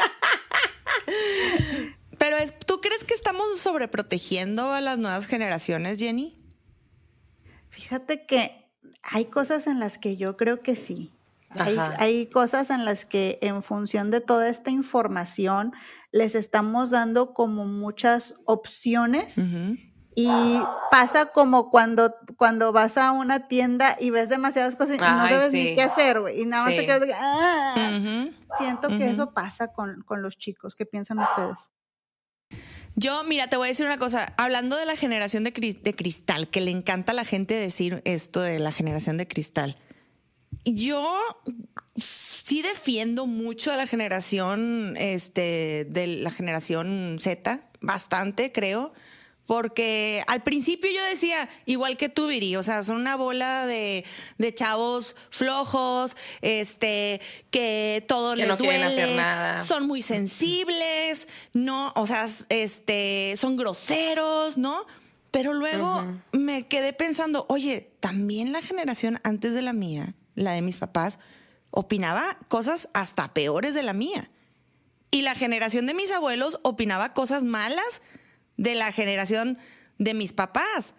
[2.17, 6.37] Pero es, ¿tú crees que estamos sobreprotegiendo a las nuevas generaciones, Jenny?
[7.69, 8.67] Fíjate que
[9.01, 11.11] hay cosas en las que yo creo que sí.
[11.57, 15.73] Hay, hay cosas en las que en función de toda esta información
[16.11, 19.35] les estamos dando como muchas opciones
[20.15, 20.29] y
[20.91, 25.51] pasa como cuando, cuando vas a una tienda y ves demasiadas cosas y no sabes
[25.51, 25.57] sí.
[25.69, 26.41] ni qué hacer, güey.
[26.41, 27.91] Y nada más te quedas de, "Ah".
[27.97, 28.33] Ujú.
[28.57, 30.75] Siento que eso pasa con, con los chicos.
[30.75, 31.69] ¿Qué piensan ustedes?
[32.95, 34.33] Yo, mira, te voy a decir una cosa.
[34.37, 38.01] Hablando de la generación de, cri- de cristal, que le encanta a la gente decir
[38.03, 39.77] esto de la generación de cristal.
[40.65, 41.17] Yo
[41.97, 48.93] sí defiendo mucho a la generación, este, de la generación Z, bastante, creo,
[49.47, 54.05] Porque al principio yo decía, igual que tú, Viri, o sea, son una bola de,
[54.37, 57.19] de chavos flojos, este,
[57.49, 59.61] que todo Que les no quieren duele, hacer nada.
[59.61, 64.85] son muy sensibles, no, o sea, este, son groseros, ¿no?
[65.31, 70.61] Pero luego me quedé pensando, oye, también la generación antes de la mía, la de
[70.61, 71.19] mis papás,
[71.71, 74.29] opinaba cosas hasta peores de la mía.
[75.09, 78.01] Y la generación de mis abuelos opinaba cosas malas
[78.57, 79.57] de la generación
[79.97, 80.93] de mis papás.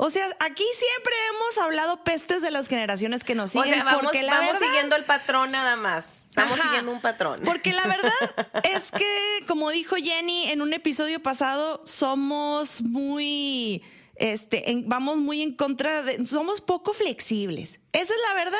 [0.00, 3.84] O sea, aquí siempre hemos hablado pestes de las generaciones que nos O siguen sea,
[3.84, 6.24] vamos, porque la vamos verdad, siguiendo el patrón nada más.
[6.28, 6.62] Estamos Ajá.
[6.68, 7.40] siguiendo un patrón.
[7.44, 8.12] Porque la verdad
[8.62, 13.82] es que, como dijo Jenny en un episodio pasado, somos muy,
[14.18, 17.80] este, en- vamos muy en contra de, somos poco flexibles.
[17.92, 18.58] Esa es la verdad.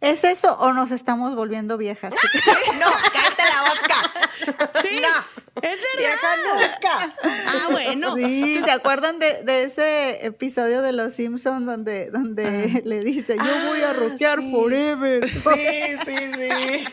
[0.00, 2.14] ¿Es eso o nos estamos volviendo viejas?
[2.80, 4.80] no, cállate la boca.
[4.82, 5.60] Sí, No.
[5.62, 6.70] es Vieja verdad.
[6.72, 7.16] nunca.
[7.24, 8.16] Ah, bueno.
[8.16, 13.68] Sí, ¿se acuerdan de, de ese episodio de Los Simpsons donde, donde le dice, yo
[13.68, 14.50] voy a Ah, rockear sí.
[14.52, 15.28] forever?
[15.28, 16.16] Sí, sí,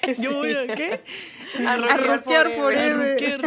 [0.06, 0.16] sí.
[0.22, 1.02] Yo voy a- ¿qué?
[1.66, 3.16] A A rockear forever.
[3.18, 3.38] ¿Qué?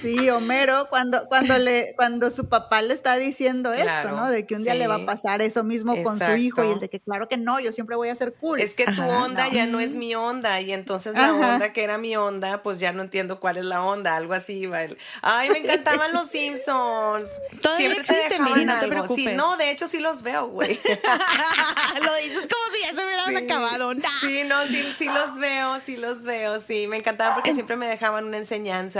[0.00, 4.28] Sí, Homero, cuando, cuando, le, cuando su papá le está diciendo esto, ¿no?
[4.28, 6.80] De que un día le va a pasar eso mismo con su hijo y el
[6.80, 8.60] de que claro que no, yo siempre voy a ser cool.
[8.60, 9.52] Es que tu onda no.
[9.52, 11.54] ya no es mi onda y entonces la Ajá.
[11.54, 14.64] onda que era mi onda, pues ya no entiendo cuál es la onda, algo así.
[14.64, 17.28] el- Ay, me encantaban los Simpsons.
[17.60, 19.14] Todavía Siempre te existen, dejaban Miri, no te algo.
[19.14, 19.36] Sí, preocupes.
[19.36, 20.80] no, de hecho sí los veo, güey.
[22.04, 23.94] Lo dices como si ya se hubieran acabado.
[23.94, 24.08] Nah.
[24.20, 26.86] Sí, no, sí, sí los veo, sí los veo, sí.
[26.88, 28.91] Me encantaban porque siempre me dejaban una enseñanza.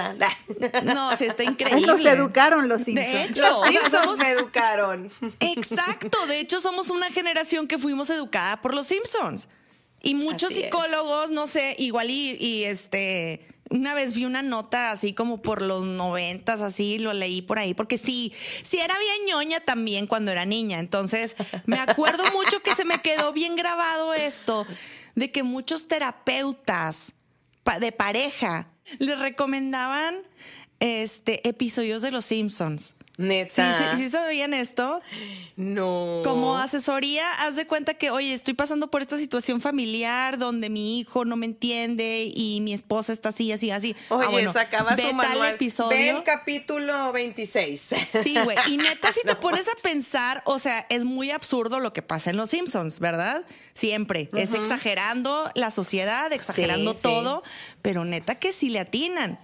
[0.85, 1.87] No, sí, está increíble.
[1.87, 3.13] los educaron los Simpsons.
[3.13, 5.11] De hecho, Los o sea, Simpsons somos- me educaron.
[5.41, 9.49] Exacto, de hecho somos una generación que fuimos educada por los Simpsons.
[10.03, 10.65] Y muchos Así es.
[10.67, 15.63] psicólogos, no sé, igual y, y, este, una vez vi una nota así como por
[15.63, 18.33] los noventas, así lo leí por ahí, porque sí,
[18.65, 20.81] sí era bien ñoña también cuando era niña.
[20.81, 24.67] Entonces, me acuerdo mucho que se me quedó bien grabado esto
[25.15, 27.13] de que muchos terapeutas
[27.79, 28.67] de pareja
[28.99, 30.15] les recomendaban
[30.81, 32.95] este episodios de los Simpsons.
[33.17, 33.95] Sí, Neta.
[33.97, 34.99] sí, sí sabían esto.
[35.57, 36.23] No.
[36.25, 40.99] Como asesoría, haz de cuenta que, oye, estoy pasando por esta situación familiar donde mi
[40.99, 43.95] hijo no me entiende y mi esposa está así, así, así.
[44.09, 45.55] Oye, Ah, bueno, sacaba ve su tal manual.
[45.55, 45.91] episodio.
[45.91, 47.89] Ve el capítulo 26.
[48.23, 48.57] Sí, güey.
[48.69, 52.31] Y neta, si te pones a pensar, o sea, es muy absurdo lo que pasa
[52.31, 53.45] en Los Simpsons, ¿verdad?
[53.75, 54.31] Siempre.
[54.35, 57.03] Es exagerando la sociedad, exagerando Sí, sí.
[57.03, 57.43] todo,
[57.83, 59.39] pero neta que sí le atinan.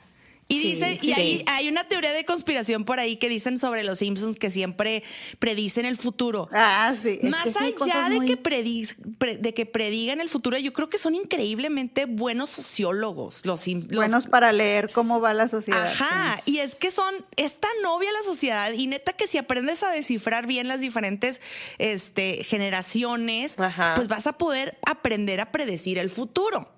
[0.50, 3.84] Y Sí, dicen, y hay, hay una teoría de conspiración por ahí que dicen sobre
[3.84, 5.02] los Simpsons que siempre
[5.38, 6.48] predicen el futuro.
[6.52, 7.18] Ah, sí.
[7.22, 10.72] es Más que allá de, muy- que predi- pre- de que predigan el futuro, yo
[10.72, 13.44] creo que son increíblemente buenos sociólogos.
[13.44, 15.86] Los, los- buenos para leer cómo va la sociedad.
[15.86, 19.82] Ajá, y es que son, es tan novia la sociedad y neta que si aprendes
[19.82, 21.42] a descifrar bien las diferentes
[21.76, 23.92] este, generaciones, Ajá.
[23.96, 26.72] pues vas a poder aprender a predecir el futuro.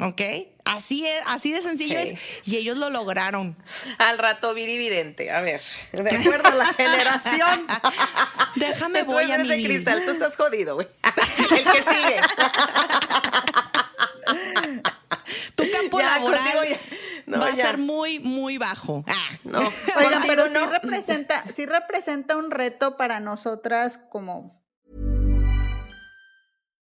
[0.00, 0.20] ¿Ok?
[0.64, 2.14] Así es, así de sencillo es.
[2.44, 3.56] Y ellos lo lograron.
[3.98, 5.30] Al rato virividente.
[5.30, 5.60] A ver,
[5.92, 7.66] de acuerdo a la generación.
[8.54, 10.86] Déjame tú voy a eres de mi- cristal, tú estás jodido, güey.
[11.50, 12.20] El que sigue.
[15.56, 16.78] Tu campo Ya, laboral contigo ya-
[17.26, 19.04] no, va a ser muy, muy bajo.
[19.06, 19.72] Ah, No.
[20.26, 20.66] Pero sí no.
[20.70, 24.59] representa, sí representa un reto para nosotras como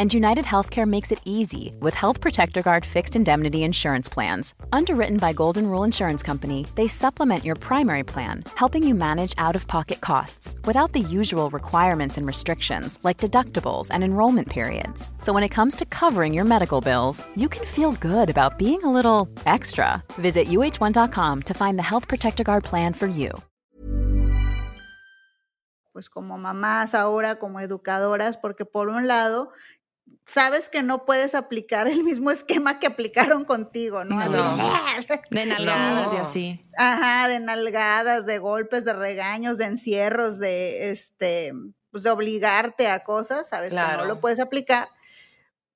[0.00, 4.52] And United Healthcare makes it easy with Health Protector Guard fixed indemnity insurance plans.
[4.72, 9.54] Underwritten by Golden Rule Insurance Company, they supplement your primary plan, helping you manage out
[9.54, 15.12] of pocket costs without the usual requirements and restrictions like deductibles and enrollment periods.
[15.20, 18.82] So when it comes to covering your medical bills, you can feel good about being
[18.82, 20.02] a little extra.
[20.14, 23.30] Visit uh1.com to find the Health Protector Guard plan for you.
[25.94, 29.52] Pues como mamás ahora, como educadoras, porque por un lado
[30.26, 34.18] sabes que no puedes aplicar el mismo esquema que aplicaron contigo, ¿no?
[35.30, 36.66] de nalgadas y así.
[36.76, 41.52] Ajá, de nalgadas, de golpes, de regaños, de encierros, de este,
[41.90, 44.88] pues de obligarte a cosas, sabes que no lo puedes aplicar,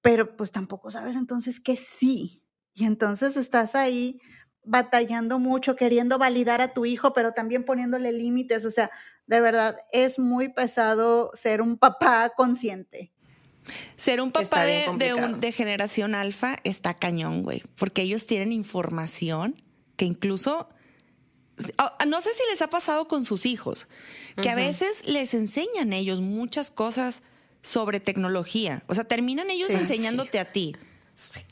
[0.00, 2.42] pero pues tampoco sabes entonces que sí.
[2.74, 4.20] Y entonces estás ahí
[4.64, 8.64] batallando mucho, queriendo validar a tu hijo, pero también poniéndole límites.
[8.64, 8.90] O sea,
[9.26, 13.12] de verdad, es muy pesado ser un papá consciente.
[13.96, 19.62] Ser un papá de, generación alfa está cañón, güey, porque ellos tienen información
[19.96, 20.68] que incluso,
[21.78, 23.88] ah, no sé si les ha pasado con sus hijos,
[24.40, 27.22] que a veces les enseñan ellos muchas cosas
[27.62, 30.76] sobre tecnología, o sea, terminan ellos enseñándote a ti.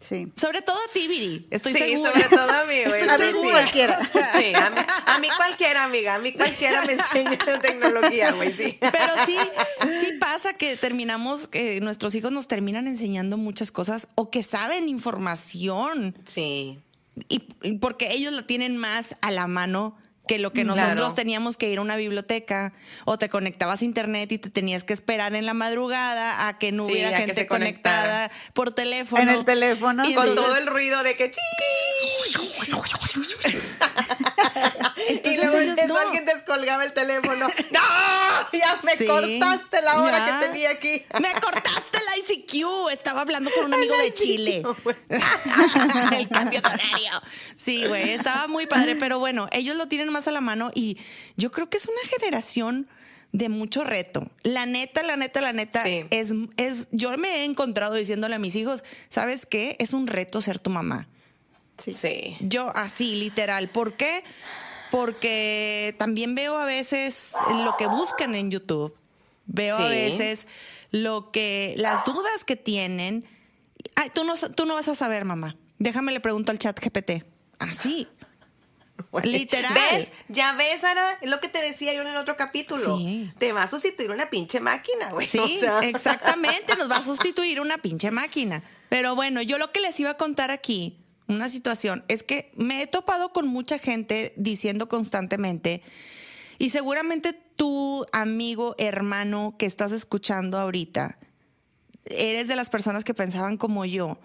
[0.00, 0.32] Sí.
[0.36, 1.48] Sobre todo a ti, Viri.
[1.50, 2.12] Estoy sí, segura.
[2.12, 2.74] sobre todo a mí.
[2.74, 3.50] Estoy segura.
[3.50, 4.00] cualquiera.
[4.04, 6.14] Sí, a mí, a mí, cualquiera, amiga.
[6.14, 8.78] A mí cualquiera me enseña tecnología, güey, sí.
[8.80, 9.36] Pero sí,
[10.00, 14.88] sí pasa que terminamos, que nuestros hijos nos terminan enseñando muchas cosas o que saben
[14.88, 16.16] información.
[16.24, 16.78] Sí.
[17.28, 17.40] Y
[17.80, 19.96] porque ellos la tienen más a la mano
[20.26, 22.72] que lo que nosotros teníamos que ir a una biblioteca
[23.04, 26.72] o te conectabas a internet y te tenías que esperar en la madrugada a que
[26.72, 29.22] no hubiera gente conectada por teléfono.
[29.22, 30.08] En el teléfono.
[30.08, 31.30] Y con todo el ruido de que
[35.08, 37.48] Entonces y luego alguien descolgaba el teléfono.
[37.70, 37.80] ¡No!
[38.52, 41.04] Ya me cortaste la hora que tenía aquí.
[41.20, 42.90] Me cortaste la ICQ.
[42.92, 44.62] Estaba hablando con un amigo de Chile.
[46.16, 47.22] el cambio de horario.
[47.56, 48.10] Sí, güey.
[48.10, 50.98] Estaba muy padre, pero bueno, ellos lo tienen más a la mano y
[51.36, 52.88] yo creo que es una generación
[53.32, 54.30] de mucho reto.
[54.42, 58.54] La neta, la neta, la neta, es, es, yo me he encontrado diciéndole a mis
[58.54, 59.76] hijos, ¿sabes qué?
[59.78, 61.08] Es un reto ser tu mamá.
[61.76, 61.92] Sí.
[61.92, 62.36] sí.
[62.40, 63.68] Yo así, literal.
[63.68, 64.24] ¿Por qué?
[64.90, 68.96] Porque también veo a veces lo que buscan en YouTube.
[69.46, 70.46] Veo a veces
[70.90, 73.24] lo que, las dudas que tienen.
[73.94, 75.56] Ay, tú no, tú no vas a saber, mamá.
[75.78, 77.24] Déjame le pregunto al chat GPT.
[77.58, 78.08] Así.
[79.22, 79.72] Literal.
[79.74, 80.10] ¿Ves?
[80.28, 82.98] Ya ves, Ana, es lo que te decía yo en el otro capítulo.
[83.38, 85.26] Te va a sustituir una pinche máquina, güey.
[85.26, 88.62] Sí, exactamente, nos va a sustituir una pinche máquina.
[88.88, 92.82] Pero bueno, yo lo que les iba a contar aquí una situación es que me
[92.82, 95.82] he topado con mucha gente diciendo constantemente,
[96.58, 101.18] y seguramente tu amigo, hermano que estás escuchando ahorita,
[102.04, 104.18] eres de las personas que pensaban como yo,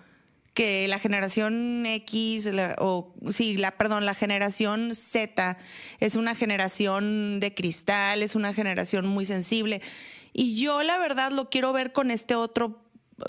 [0.53, 5.57] que la generación X, o sí, la, perdón, la generación Z
[5.99, 9.81] es una generación de cristal, es una generación muy sensible.
[10.33, 12.83] Y yo la verdad lo quiero ver con este otro,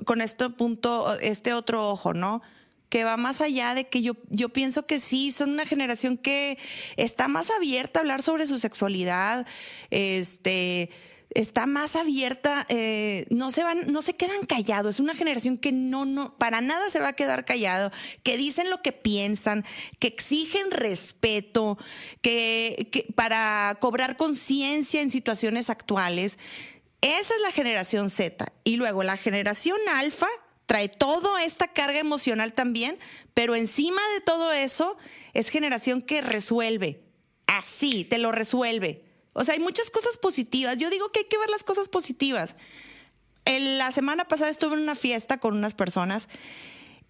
[0.05, 2.43] con este punto, este otro ojo, ¿no?
[2.93, 6.59] Que va más allá de que yo, yo pienso que sí, son una generación que
[6.99, 9.47] está más abierta a hablar sobre su sexualidad,
[9.89, 10.91] este
[11.31, 14.97] está más abierta, eh, no se van, no se quedan callados.
[14.97, 17.91] Es una generación que no, no, para nada se va a quedar callado,
[18.23, 19.65] que dicen lo que piensan,
[19.99, 21.79] que exigen respeto,
[22.21, 26.39] que, que para cobrar conciencia en situaciones actuales.
[27.01, 28.53] Esa es la generación Z.
[28.65, 30.29] Y luego la generación alfa
[30.73, 32.99] trae toda esta carga emocional también,
[33.35, 34.97] pero encima de todo eso
[35.35, 37.03] es generación que resuelve.
[37.47, 39.05] Así, te lo resuelve.
[39.35, 40.79] O sea, hay muchas cosas positivas.
[40.79, 42.57] Yo digo que hay que ver las cosas positivas.
[43.45, 46.31] la semana pasada estuve en una fiesta con unas personas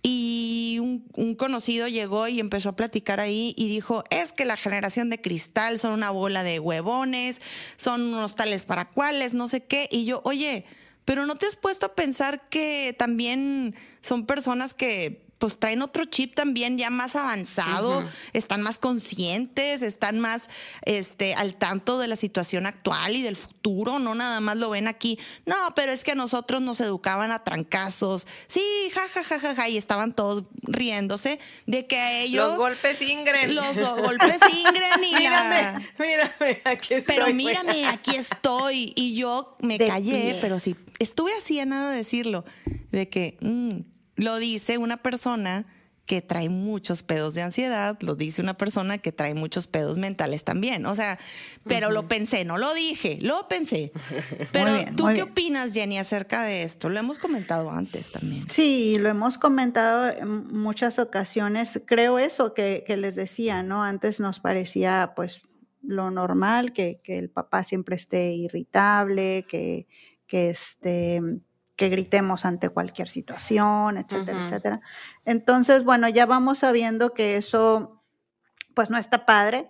[0.02, 5.08] y un, conocido llegó y empezó a platicar ahí y dijo, es que la generación
[5.08, 7.40] de cristal son una bola de huevones,
[7.76, 9.88] son unos tales para cuales, no sé qué.
[9.88, 10.64] Y yo, oye,
[11.04, 16.04] pero no te has puesto a pensar que también son personas que pues traen otro
[16.04, 20.48] chip también ya más avanzado, están más conscientes, están más
[20.82, 24.86] este, al tanto de la situación actual y del futuro, no nada más lo ven
[24.86, 25.18] aquí.
[25.44, 28.28] No, pero es que a nosotros nos educaban a trancazos.
[28.46, 28.62] Sí,
[28.94, 32.52] ja, ja, ja, ja, ja, y estaban todos riéndose de que a ellos...
[32.52, 33.56] Los golpes ingren.
[33.56, 37.16] Los golpes ingren y Mírame, mírame, aquí estoy.
[37.16, 38.92] Pero mírame, aquí estoy.
[38.94, 42.44] Y yo me callé, pero sí, estuve así a nada de decirlo,
[42.92, 43.38] de que...
[43.40, 45.66] Mm, lo dice una persona
[46.06, 50.42] que trae muchos pedos de ansiedad, lo dice una persona que trae muchos pedos mentales
[50.42, 50.84] también.
[50.86, 51.18] O sea,
[51.64, 53.92] pero lo pensé, no lo dije, lo pensé.
[54.52, 55.28] Pero bien, tú qué bien.
[55.30, 56.88] opinas, Jenny, acerca de esto?
[56.88, 58.48] Lo hemos comentado antes también.
[58.48, 61.80] Sí, lo hemos comentado en muchas ocasiones.
[61.86, 63.84] Creo eso que, que les decía, ¿no?
[63.84, 65.42] Antes nos parecía pues
[65.82, 69.86] lo normal, que, que el papá siempre esté irritable, que,
[70.26, 71.20] que, este,
[71.82, 74.44] que gritemos ante cualquier situación, etcétera, Ujú.
[74.46, 74.80] etcétera.
[75.24, 78.04] Entonces, bueno, ya vamos sabiendo que eso
[78.76, 79.66] pues no está padre.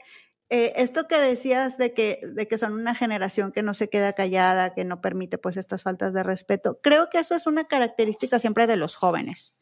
[0.51, 4.13] Eh, esto que decías de que, de que son una generación que no se queda
[4.13, 8.39] callada, que no permite pues estas faltas de respeto, creo que eso es una característica
[8.39, 9.55] siempre de los jóvenes.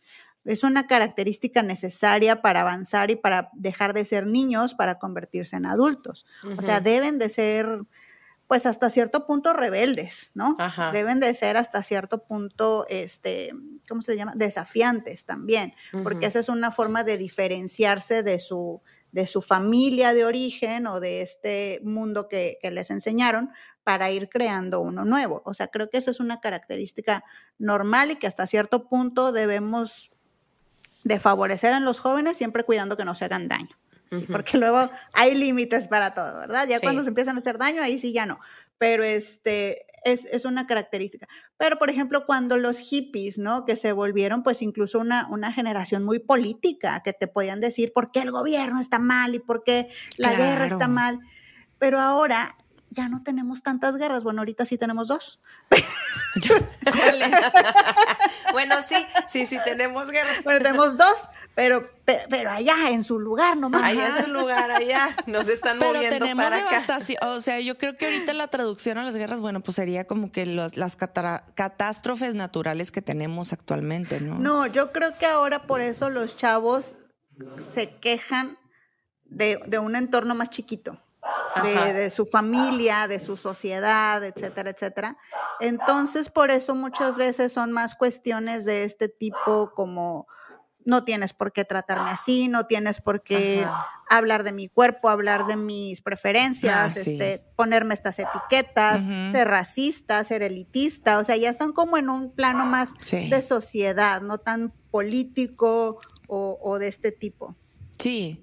[0.45, 5.67] Es una característica necesaria para avanzar y para dejar de ser niños para convertirse en
[5.67, 6.27] adultos.
[6.59, 7.83] O sea, deben de ser
[8.51, 10.57] pues hasta cierto punto rebeldes, ¿no?
[10.59, 10.91] Ajá.
[10.91, 13.53] Deben de ser hasta cierto punto, este,
[13.89, 14.33] ¿cómo se llama?
[14.35, 15.73] Desafiantes también,
[16.03, 18.83] porque esa es una forma de diferenciarse de su,
[19.13, 23.51] de su familia de origen o de este mundo que, que les enseñaron
[23.85, 25.43] para ir creando uno nuevo.
[25.45, 27.23] O sea, creo que esa es una característica
[27.57, 30.11] normal y que hasta cierto punto debemos
[31.05, 33.79] de favorecer en los jóvenes, siempre cuidando que no se hagan daño.
[34.11, 36.67] Sí, porque luego hay límites para todo, ¿verdad?
[36.69, 36.83] Ya Sí.
[36.83, 38.41] cuando se empiezan a hacer daño, ahí sí ya no.
[38.79, 41.29] Pero este es, es una característica.
[41.59, 43.65] Pero, por ejemplo, cuando los hippies, ¿no?
[43.67, 48.11] Que se volvieron, pues, incluso una, una generación muy política, que te podían decir por
[48.11, 51.21] qué el gobierno está mal y por qué la guerra está mal.
[51.79, 52.57] Pero ahora
[52.91, 54.25] ya no tenemos tantas guerras.
[54.25, 55.41] Bueno, ahorita sí tenemos dos.
[58.53, 60.29] bueno, sí, sí, sí, tenemos guerra.
[60.45, 63.83] Bueno, tenemos dos, pero, pe- pero, allá en su lugar nomás.
[63.83, 66.71] Allá es un lugar, allá nos están Pero moviendo tenemos para acá.
[66.71, 67.19] devastación.
[67.29, 70.33] O sea, yo creo que ahorita la traducción a las guerras, bueno, pues sería como
[70.33, 74.39] que los- las catástrofes naturales que tenemos actualmente, ¿no?
[74.39, 76.99] No, yo creo que ahora por eso los chavos
[77.59, 78.59] se quejan
[79.25, 81.01] de, de un entorno más chiquito.
[81.63, 85.17] De, de su familia, de su sociedad, etcétera, etcétera.
[85.61, 90.27] Entonces, por eso muchas veces son más cuestiones de este tipo como
[90.87, 93.87] no tienes por qué tratarme así, no tienes por qué Ajá.
[94.09, 97.13] hablar de mi cuerpo, hablar de mis preferencias, Ah, sí.
[97.13, 102.33] este, ponerme estas etiquetas, ser racista, ser elitista, o sea, ya están como en un
[102.35, 103.29] plano más Sí.
[103.29, 107.55] de sociedad, no tan político o, o de este tipo.
[107.99, 108.43] Sí.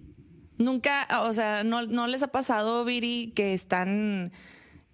[0.58, 4.32] Nunca, o sea, no, no les ha pasado, Viri, que están.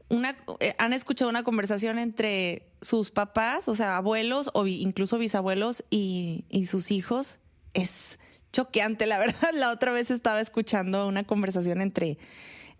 [0.09, 5.83] Una, eh, han escuchado una conversación entre sus papás, o sea, abuelos o incluso bisabuelos
[5.89, 7.37] y, y sus hijos.
[7.73, 8.19] Es
[8.51, 9.49] choqueante, la verdad.
[9.53, 12.17] La otra vez estaba escuchando una conversación entre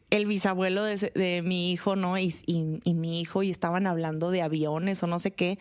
[0.09, 2.17] el bisabuelo de, de mi hijo, ¿no?
[2.19, 5.57] Y, y- y mi hijo, y estaban hablando de aviones o no sé qué.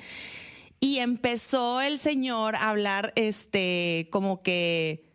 [0.80, 5.11] Y empezó el señor a hablar, este, como que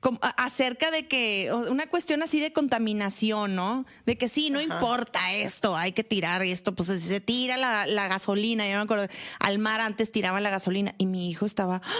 [0.00, 3.84] como acerca de que una cuestión así de contaminación, ¿no?
[4.06, 7.86] De que sí, no importa esto, hay que tirar esto, pues si se tira la,
[7.86, 9.06] la gasolina, yo me acuerdo,
[9.38, 11.92] al mar antes tiraban la gasolina y mi hijo estaba, "¡Ah!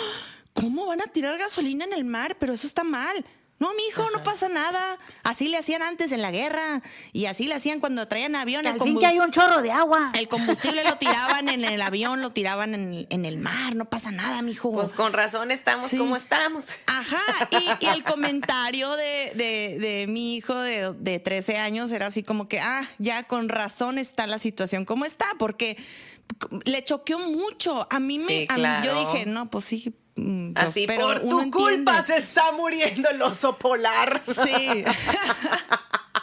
[0.55, 2.37] ¿cómo van a tirar gasolina en el mar?
[2.39, 3.25] Pero eso está mal.
[3.61, 4.99] No, mi hijo, no pasa nada.
[5.23, 6.81] Así le hacían antes en la guerra
[7.13, 10.11] y así le hacían cuando traían el al fin que hay un chorro de agua.
[10.15, 14.11] el combustible lo tiraban en el avión, lo tiraban en, en el mar, no pasa
[14.13, 14.73] nada, mijo.
[14.73, 15.99] Pues con razón estamos Sí.
[15.99, 16.65] como estamos.
[16.87, 22.07] Ajá, y, y el comentario de, de- de mi hijo de, de 13 años era
[22.07, 25.77] así como que, ah, ya con razón está la situación como está, porque
[26.65, 27.87] le choqueó mucho.
[27.91, 29.95] A mí me, Sí, a mí- yo dije, no, pues sí.
[30.17, 32.03] mm, pues, Así pero por tu culpa entiende".
[32.07, 34.23] se está muriendo el oso polar.
[34.25, 34.85] Sí.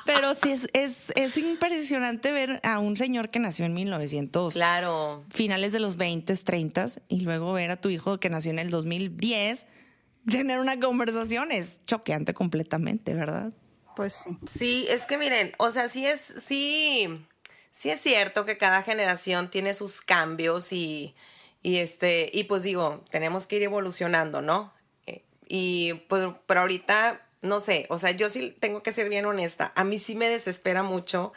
[0.06, 5.26] Pero sí es, es, es impresionante ver a un señor que nació en 1900 Claro.
[5.30, 8.70] finales de los 20, 30 y luego ver a tu hijo que nació en el
[8.70, 9.66] 2010
[10.30, 13.52] tener una conversación es choqueante completamente, ¿verdad?
[13.98, 14.38] Pues sí.
[14.48, 17.08] Sí, es que miren, o sea, sí es, sí,
[17.78, 21.14] sí es cierto que cada generación tiene sus cambios y,
[21.62, 24.74] y este, y pues digo, tenemos que ir evolucionando, ¿no?
[25.06, 29.28] Eh, Y pues, pero ahorita, no sé, o sea, yo sí tengo que ser bien
[29.28, 29.74] honesta.
[29.76, 31.34] A mí sí me desespera mucho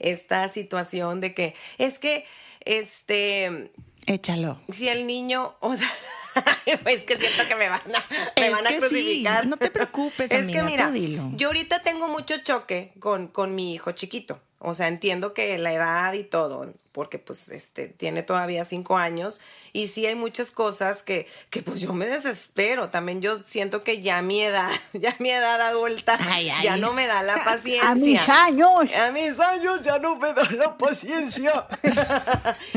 [0.00, 2.26] esta situación de que es que,
[2.64, 3.70] este,
[4.06, 4.60] Échalo.
[4.72, 5.88] si el niño, o sea,
[6.66, 8.04] es que siento que me van a,
[8.40, 9.46] me Es van a sí, crucificar.
[9.46, 11.30] no te preocupes, Es amiga, que mira, dilo.
[11.34, 14.40] yo ahorita tengo mucho choque con, con mi hijo chiquito.
[14.66, 19.42] O sea, entiendo que la edad y todo, porque pues este tiene todavía cinco años
[19.74, 22.88] y sí hay muchas cosas que, que pues yo me desespero.
[22.88, 26.64] También yo siento que ya mi edad, ya mi edad adulta, Ay, ay.
[26.64, 27.90] ya no me da la paciencia.
[27.90, 28.90] A mis años.
[28.94, 31.66] A mis años ya no me da la paciencia.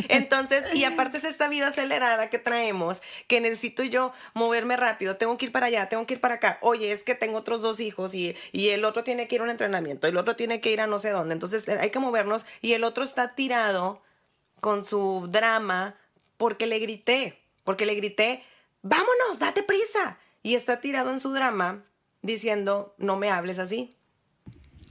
[0.10, 5.38] Entonces, y aparte es esta vida acelerada que traemos, que necesito yo moverme rápido, tengo
[5.38, 6.58] que ir para allá, tengo que ir para acá.
[6.62, 9.44] Oye, es que tengo otros dos hijos y, y el otro tiene que ir a
[9.46, 11.34] un entrenamiento, el otro tiene que ir a no sé dónde.
[11.34, 14.02] Entonces hay que movernos y el otro está tirado
[14.60, 15.96] con su drama
[16.38, 18.44] porque le grité, porque le grité,
[18.82, 20.18] vámonos, date prisa.
[20.44, 21.84] Y está tirado en su drama
[22.22, 23.96] diciendo, no me hables así.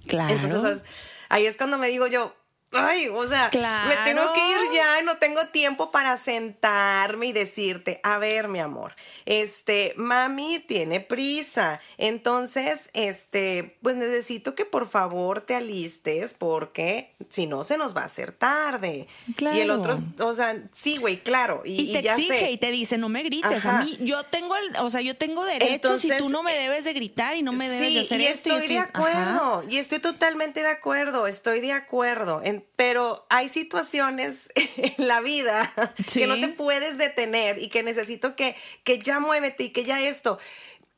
[0.06, 0.34] Claro.
[0.34, 0.82] Entonces
[1.28, 2.34] ahí es cuando me digo yo,
[2.72, 8.00] ay, o sea, me tengo que ir ya, no tengo tiempo para sentarme y decirte,
[8.02, 8.94] a ver, mi amor,
[9.24, 17.46] este, mami tiene prisa, entonces, este, pues necesito que por favor te alistes porque si
[17.46, 19.08] no se nos va a hacer tarde.
[19.38, 21.62] Y el otro, o sea, sí, güey, claro.
[21.64, 24.90] Y, te exige y te dice, no me grites, a mí, yo tengo el, o
[24.90, 27.94] sea, yo tengo derechos y tú no me debes de gritar y no me debes
[27.94, 28.56] de hacer y esto.
[28.56, 32.42] Estoy de acuerdo, y estoy totalmente de acuerdo, estoy de acuerdo
[32.76, 35.72] pero hay situaciones en la vida
[36.12, 40.00] que no te puedes detener y que necesito que, que ya muévete y que ya
[40.00, 40.38] esto.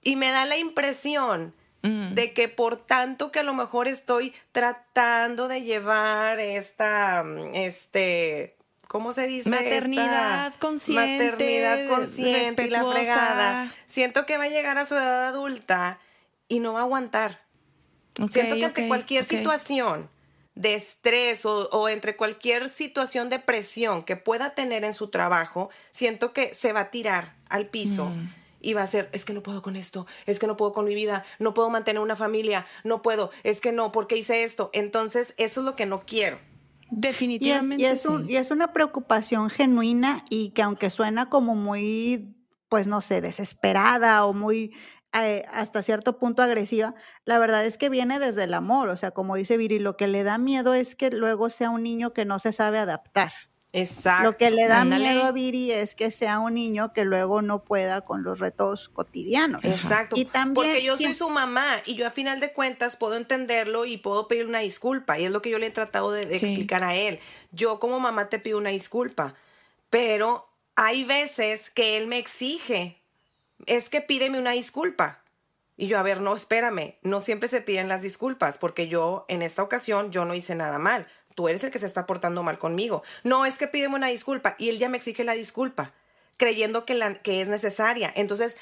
[0.03, 2.15] Y me da la impresión mm.
[2.15, 8.57] de que por tanto que a lo mejor estoy tratando de llevar esta, este,
[8.87, 9.49] ¿cómo se dice?
[9.49, 11.31] Maternidad consciente.
[11.31, 13.75] Maternidad consciente y la fregada.
[13.87, 15.99] Siento que va a llegar a su edad adulta
[16.49, 17.47] y no va a aguantar.
[18.29, 20.11] Siento que ante cualquier situación
[20.59, 26.33] de estrés o, entre cualquier situación de presión que pueda tener en su trabajo, siento
[26.33, 28.07] que se va a tirar al piso.
[28.07, 28.35] Mm.
[28.61, 30.85] Y va a ser, es que no puedo con esto, es que no puedo con
[30.85, 34.71] mi vida, no puedo mantener una familia, no puedo, es que no, porque hice esto.
[34.73, 36.41] Entonces, eso es lo que no quiero.
[36.91, 37.81] Definitivamente.
[37.81, 42.35] Y es, y es una preocupación genuina y que aunque suena como muy,
[42.69, 44.75] pues no sé, desesperada o muy
[45.15, 46.95] eh, hasta cierto punto agresiva,
[47.25, 50.07] la verdad es que viene desde el amor, o sea, como dice Viri, lo que
[50.07, 53.33] le da miedo es que luego sea un niño que no se sabe adaptar.
[53.73, 54.25] Exacto.
[54.25, 57.65] Lo que le da miedo a Viri es que sea un niño que luego no
[57.65, 59.63] pueda con los retos cotidianos.
[59.65, 60.17] Exacto.
[60.19, 63.85] Y también porque yo soy su mamá y yo a final de cuentas puedo entenderlo
[63.85, 66.83] y puedo pedir una disculpa y es lo que yo le he tratado de, explicar
[66.83, 67.21] a él.
[67.51, 69.35] Yo como mamá te pido una disculpa,
[69.91, 72.98] pero hay veces que él me exige
[73.67, 75.23] es que pídeme una disculpa.
[75.77, 79.43] Y yo, a ver, no, espérame, no siempre se piden las disculpas, porque yo en
[79.43, 81.07] esta ocasión yo no hice nada mal.
[81.37, 83.05] Tú eres el que se está portando mal conmigo.
[83.23, 84.57] No, es que pídeme una disculpa.
[84.59, 85.93] Y él ya me exige la disculpa,
[86.37, 88.13] creyendo que, la, que es necesaria.
[88.17, 88.57] Entonces,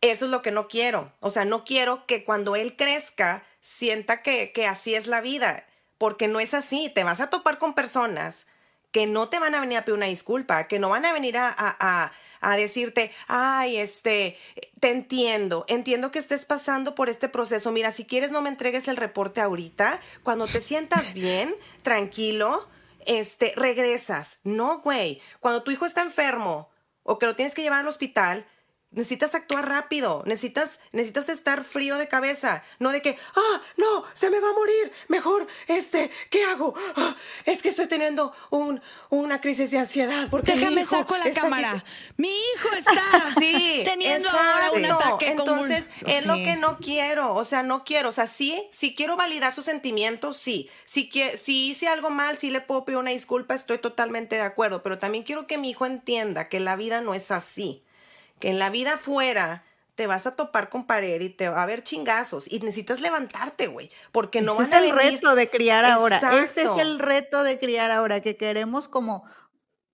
[0.00, 1.12] eso es lo que no quiero.
[1.20, 5.64] O sea, no quiero que cuando él crezca sienta que, que así es la vida,
[5.96, 6.90] porque no es así.
[6.92, 8.46] Te vas a topar con personas
[8.90, 11.36] que no te van a venir a pedir una disculpa, que no van a venir
[11.36, 12.10] a a
[12.40, 14.36] decirte, ay, este,
[14.80, 17.72] te entiendo, entiendo que estés pasando por este proceso.
[17.72, 22.68] Mira, si quieres no me entregues el reporte ahorita, cuando te sientas bien, tranquilo,
[23.06, 24.38] este, regresas.
[24.44, 26.70] No, güey, cuando tu hijo está enfermo
[27.02, 28.46] o que lo tienes que llevar al hospital,
[28.90, 34.30] Necesitas actuar rápido, necesitas, necesitas estar frío de cabeza, no de que, ah, no, se
[34.30, 36.72] me va a morir, mejor, este, ¿qué hago?
[36.96, 37.14] Ah,
[37.44, 38.80] es que estoy teniendo un,
[39.10, 41.84] una crisis de ansiedad porque Déjame saco la cámara.
[42.16, 47.44] Mi hijo está sí, teniendo ahora un ataque Entonces, es lo que no quiero, o
[47.44, 51.88] sea, no quiero, o sea, sí, sí quiero validar sus sentimientos, sí, si, si hice
[51.88, 55.46] algo mal, sí le puedo pedir una disculpa, estoy totalmente de acuerdo, pero también quiero
[55.46, 57.84] que mi hijo entienda que la vida no es así
[58.38, 59.64] que en la vida afuera
[59.94, 63.66] te vas a topar con pared y te va a haber chingazos y necesitas levantarte,
[63.66, 66.20] güey, porque no Ese es el reto de criar ahora.
[66.44, 69.24] Ese es el reto de criar ahora, que queremos como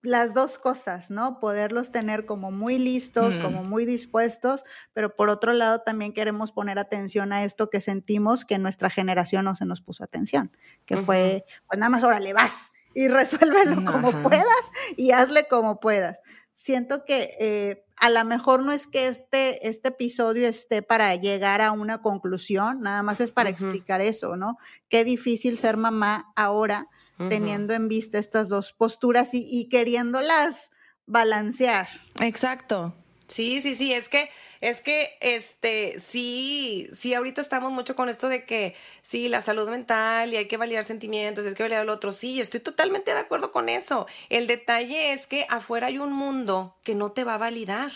[0.02, 1.40] las dos cosas, ¿no?
[1.40, 6.78] Poderlos tener como muy listos, como muy dispuestos, pero por otro lado también queremos poner
[6.78, 11.46] atención a esto que sentimos que nuestra generación no se nos puso atención, que fue,
[11.66, 16.20] pues nada más, órale, vas y resuélvelo como puedas y hazle como puedas
[16.54, 21.60] siento que eh, a lo mejor no es que este, este episodio esté para llegar
[21.60, 24.56] a una conclusión, nada más es para explicar eso, ¿no?
[24.88, 26.88] Qué difícil ser mamá ahora
[27.28, 30.70] teniendo en vista estas dos posturas y, y queriéndolas
[31.06, 31.86] balancear.
[32.20, 32.94] Exacto.
[33.28, 38.28] Sí, sí, sí, es que es que, este, sí, sí, ahorita estamos mucho con esto
[38.30, 41.90] de que, sí, la salud mental y hay que validar sentimientos, es que validar el
[41.90, 42.12] otro.
[42.12, 44.06] Sí, estoy totalmente de acuerdo con eso.
[44.30, 47.92] El detalle es que afuera hay un mundo que no te va a validar.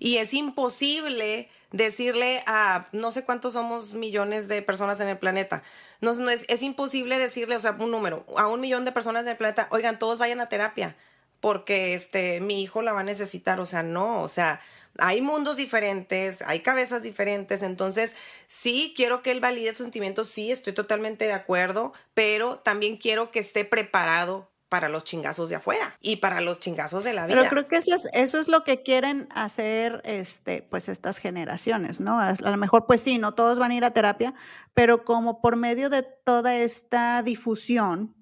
[0.00, 5.62] Y es imposible decirle a no sé cuántos somos millones de personas en el planeta.
[6.00, 9.22] No, no es, es imposible decirle, o sea, un número, a un millón de personas
[9.22, 10.96] en el planeta, oigan, todos vayan a terapia
[11.42, 14.60] porque este mi hijo la va a necesitar, o sea, no, o sea,
[14.98, 18.14] hay mundos diferentes, hay cabezas diferentes, entonces
[18.46, 23.32] sí quiero que él valide sus sentimientos, sí, estoy totalmente de acuerdo, pero también quiero
[23.32, 27.38] que esté preparado para los chingazos de afuera y para los chingazos de la vida.
[27.40, 31.98] Pero creo que eso es, eso es lo que quieren hacer este, pues estas generaciones,
[31.98, 32.20] ¿no?
[32.20, 34.32] A lo mejor, pues sí, no todos van a ir a terapia,
[34.74, 38.14] pero como por medio de toda esta difusión,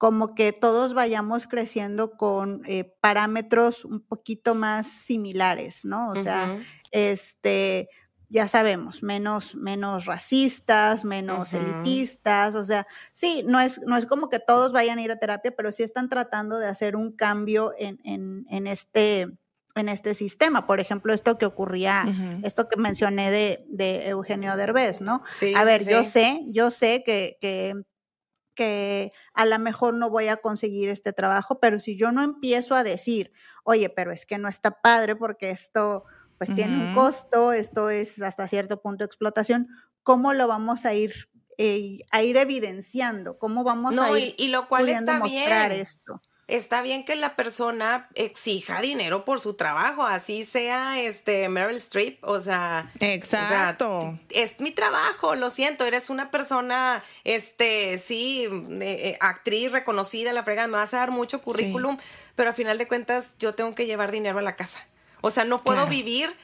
[0.00, 6.08] como que todos vayamos creciendo con eh, parámetros un poquito más similares, ¿no?
[6.08, 6.58] O sea,
[6.90, 7.90] este,
[8.30, 14.30] ya sabemos, menos, menos racistas, menos elitistas, o sea, sí, no es, no es como
[14.30, 17.74] que todos vayan a ir a terapia, pero sí están tratando de hacer un cambio
[17.76, 19.28] en, en, en este
[19.74, 20.66] en este sistema.
[20.66, 22.04] Por ejemplo, esto que ocurría,
[22.42, 25.22] esto que mencioné de, de, Eugenio Derbez, ¿no?
[25.30, 27.74] Sí, a ver, yo sé, yo sé que, que,
[28.54, 32.74] que a lo mejor no voy a conseguir este trabajo, pero si yo no empiezo
[32.74, 33.32] a decir,
[33.64, 36.04] oye, pero es que no está padre porque esto
[36.38, 39.68] pues tiene un costo, esto es hasta cierto punto de explotación,
[40.02, 41.28] ¿cómo lo vamos a ir
[41.58, 43.38] eh, a ir evidenciando?
[43.38, 45.82] ¿Cómo vamos a ir y, lo cual está mostrar bien.
[45.82, 46.22] esto?
[46.50, 52.18] Está bien que la persona exija dinero por su trabajo, así sea este Meryl Streep,
[52.22, 54.18] o sea, exacto.
[54.30, 58.48] es mi trabajo, lo siento, eres una persona, este, sí,
[58.80, 61.98] eh, actriz reconocida, la frega, me vas a dar mucho currículum,
[62.34, 64.84] pero a final de cuentas yo tengo que llevar dinero a la casa.
[65.20, 66.34] O sea, no puedo vivir,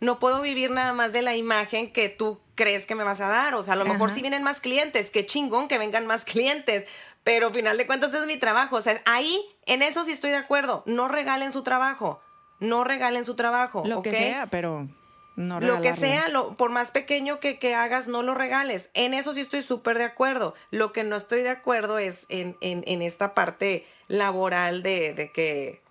[0.00, 3.28] no puedo vivir nada más de la imagen que tú crees que me vas a
[3.28, 3.54] dar.
[3.54, 6.86] O sea, a lo mejor si vienen más clientes, qué chingón que vengan más clientes.
[7.26, 8.76] Pero al final de cuentas es mi trabajo.
[8.76, 10.84] O sea, ahí, en eso sí estoy de acuerdo.
[10.86, 12.20] No regalen su trabajo.
[12.60, 13.82] No regalen su trabajo.
[13.84, 14.88] Lo que sea, pero
[15.34, 18.90] no Lo que sea, lo, por más pequeño que, que, hagas, no lo regales.
[18.94, 20.54] En eso sí estoy súper de acuerdo.
[20.70, 25.32] Lo que no estoy de acuerdo es en, en, en esta parte laboral de, de
[25.32, 25.82] que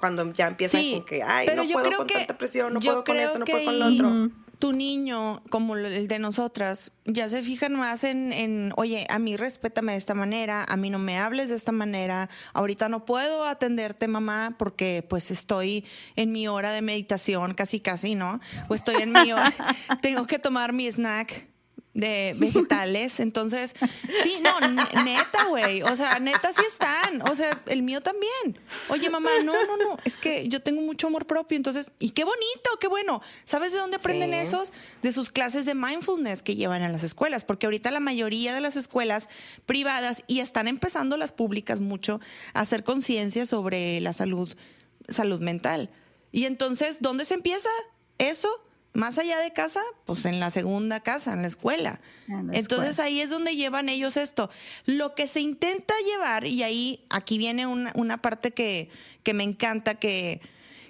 [0.00, 3.38] cuando ya empiezan con que, ay, no puedo con tanta presión, no puedo con esto,
[3.38, 4.30] no puedo con lo otro.
[4.62, 9.36] Tu niño, como el de nosotras, ya se fijan más en, en, oye, a mí
[9.36, 13.44] respétame de esta manera, a mí no me hables de esta manera, ahorita no puedo
[13.44, 15.84] atenderte, mamá, porque pues estoy
[16.14, 18.38] en mi hora de meditación, casi, casi, ¿no?
[18.68, 19.52] O estoy en mi hora,
[20.00, 21.51] tengo que tomar mi snack
[21.94, 23.20] de vegetales.
[23.20, 23.74] Entonces,
[24.22, 24.60] sí, no,
[25.04, 25.82] neta, güey.
[25.82, 27.22] O sea, neta sí están.
[27.28, 28.58] O sea, el mío también.
[28.88, 29.98] Oye, mamá, no, no, no.
[30.04, 31.56] Es que yo tengo mucho amor propio.
[31.56, 33.20] Entonces, y qué bonito, qué bueno.
[33.44, 34.72] ¿Sabes de dónde aprenden esos?
[35.02, 37.44] De sus clases de mindfulness que llevan a las escuelas.
[37.44, 39.28] Porque ahorita la mayoría de las escuelas
[39.66, 42.20] privadas y están empezando las públicas mucho
[42.54, 44.54] a hacer conciencia sobre la salud,
[45.08, 45.90] salud mental.
[46.30, 47.68] Y entonces, ¿dónde se empieza
[48.18, 48.48] eso?
[48.94, 52.00] Más allá de casa, pues en la segunda casa, en la escuela.
[52.52, 54.50] Entonces ahí es donde llevan ellos esto.
[54.84, 58.90] Lo que se intenta llevar, y ahí aquí viene una, una parte que,
[59.22, 60.40] que, me encanta, que,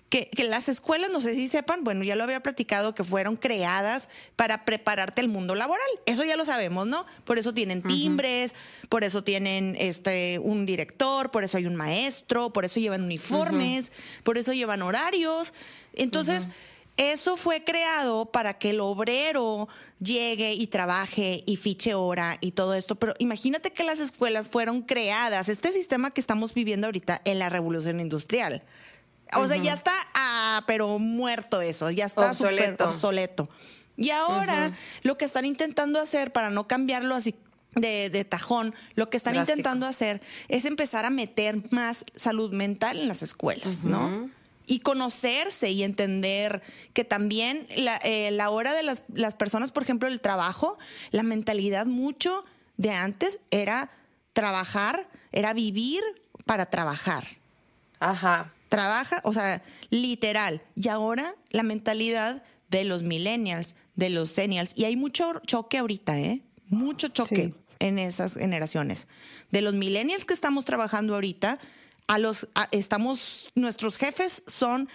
[0.08, 4.08] que, las escuelas, no sé si sepan, bueno, ya lo había platicado, que fueron creadas
[4.34, 5.86] para prepararte al mundo laboral.
[6.04, 7.06] Eso ya lo sabemos, ¿no?
[7.24, 8.54] Por eso tienen timbres,
[8.88, 13.92] por eso tienen este, un director, por eso hay un maestro, por eso llevan uniformes,
[14.24, 15.54] por eso llevan horarios.
[15.94, 16.48] Entonces...
[16.96, 19.68] Eso fue creado para que el obrero
[19.98, 24.82] llegue y trabaje y fiche hora y todo esto, pero imagínate que las escuelas fueron
[24.82, 28.62] creadas, este sistema que estamos viviendo ahorita en la revolución industrial.
[29.34, 32.84] O sea, ya está, ah, pero muerto eso, ya está obsoleto.
[32.86, 33.48] obsoleto.
[33.96, 34.72] Y ahora
[35.02, 37.34] lo que están intentando hacer para no cambiarlo así
[37.74, 43.08] de, tajón, lo que están intentando hacer es empezar a meter más salud mental en
[43.08, 44.30] las escuelas, ¿no?
[44.72, 46.62] Y conocerse y entender
[46.94, 50.78] que también la, eh, hora de las, las, personas, por ejemplo, el trabajo,
[51.10, 52.46] la mentalidad mucho
[52.78, 53.90] de antes era
[54.32, 56.02] trabajar, era vivir
[56.46, 57.26] para trabajar.
[58.00, 58.54] Ajá.
[58.70, 60.62] Trabaja, o sea, literal.
[60.74, 66.18] Y ahora la mentalidad de los millennials, de los senials, y hay mucho choque ahorita,
[66.18, 66.40] ¿eh?
[66.68, 69.06] Mucho choque en esas generaciones.
[69.50, 71.58] De los millennials que estamos trabajando ahorita,
[72.06, 74.88] a los, estamos, nuestros jefes son,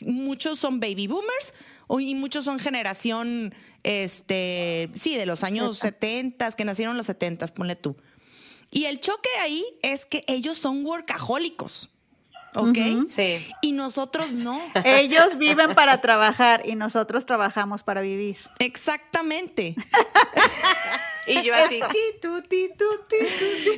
[0.00, 1.54] muchos son baby boomers
[1.98, 7.76] y muchos son generación, este, sí, de los años 70, que nacieron los 70, ponle
[7.76, 7.96] tú.
[8.70, 11.90] Y el choque ahí es que ellos son workahólicos.
[12.54, 12.78] ¿Ok?
[13.08, 13.46] Sí.
[13.62, 14.60] Y nosotros no.
[14.84, 18.36] Ellos viven para trabajar y nosotros trabajamos para vivir.
[18.58, 19.74] Exactamente.
[21.26, 23.16] Y yo así, ti, tu, ti, tu, ti,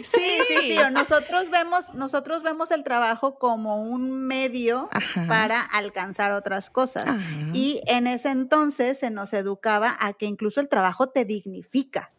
[0.04, 0.78] Sí, sí, sí.
[0.92, 4.88] Nosotros vemos, nosotros vemos el trabajo como un medio
[5.28, 7.06] para alcanzar otras cosas.
[7.52, 12.13] Y en ese entonces se nos educaba a que incluso el trabajo te dignifica.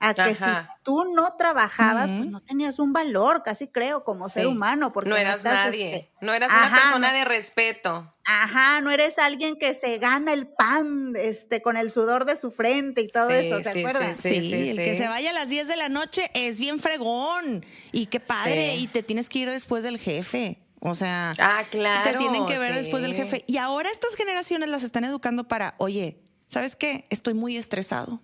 [0.00, 0.44] A que si
[0.84, 5.16] tú no trabajabas, pues no tenías un valor, casi creo, como ser humano, porque no
[5.16, 5.94] eras estás, nadie.
[5.96, 8.14] este, no eras una persona no- de respeto.
[8.24, 12.50] Ajá, no eres alguien que se gana el pan este, con el sudor de su
[12.50, 14.14] frente y todo Sí, eso, ¿se sí, acuerdan?
[14.14, 17.64] sí, Sí, el que se vaya a las 10 de la noche es bien fregón.
[17.90, 18.74] Y qué padre.
[18.76, 18.84] Sí.
[18.84, 20.58] Y te tienes que ir después del jefe.
[20.80, 22.08] O sea, Ah, claro.
[22.08, 23.42] te tienen que ver después del jefe.
[23.48, 27.06] Y ahora estas generaciones las están educando para, oye, ¿sabes qué?
[27.10, 28.20] Estoy muy estresado.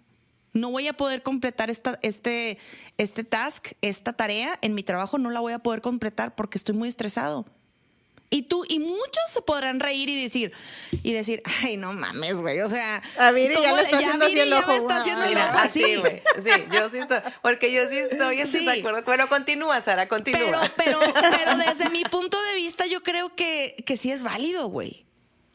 [0.54, 2.58] No voy a poder completar esta, este,
[2.96, 6.74] este task, esta tarea en mi trabajo, no la voy a poder completar porque estoy
[6.76, 7.44] muy estresado.
[8.30, 10.52] Y tú, y muchos se podrán reír y decir,
[11.04, 12.60] y decir, ay, no mames, güey.
[12.60, 14.96] O sea, A Viri ya ¿cómo le está haciendo así el ya ojo, me está
[14.96, 16.22] haciendo el Mira, ojo así, güey.
[16.42, 17.18] Sí, yo sí estoy.
[17.42, 18.64] Porque yo sí estoy en Sí.
[18.64, 19.02] desacuerdo.
[19.02, 20.72] Bueno, continúa, Sara, continúa.
[20.76, 24.66] Pero, pero, pero desde mi punto de vista, yo creo que, que sí es válido,
[24.68, 25.04] güey.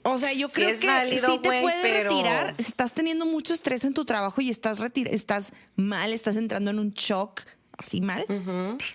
[0.03, 2.55] O sea, yo creo que válido, sí te güey, puede pero- retirar.
[2.57, 6.71] si Estás teniendo mucho estrés en tu trabajo y estás, retir- estás mal, estás entrando
[6.71, 7.41] en un shock
[7.77, 8.25] así mal.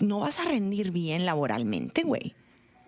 [0.00, 2.34] No vas a rendir bien laboralmente, güey.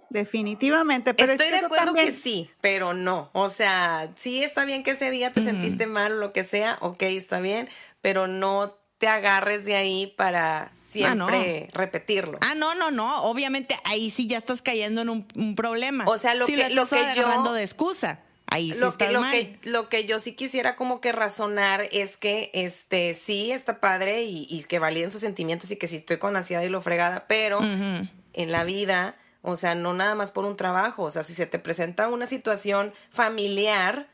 [0.08, 3.28] Definitivamente, pero Estoy es que de acuerdo también, que sí, pero no.
[3.32, 6.78] O sea, sí está bien que ese día te sentiste mal o lo que sea,
[6.80, 7.68] ok, está bien,
[8.00, 12.38] pero no te agarres de ahí para siempre repetirlo.
[12.40, 13.22] Ah, no, no, no.
[13.24, 16.05] Obviamente ahí sí ya estás cayendo en un, un problema.
[16.07, 18.20] O sea, lo si que- lo estás que yo- agarrando de excusa.
[18.49, 21.88] Ahí sí lo estás que, lo que lo que yo sí quisiera como que razonar
[21.90, 25.97] es que este sí está padre y, y que validen sus sentimientos y que si
[25.97, 30.30] estoy con ansiedad y lo fregada, pero en la vida, o sea, no nada más
[30.30, 34.09] por un trabajo, o sea, si se te presenta una situación familiar,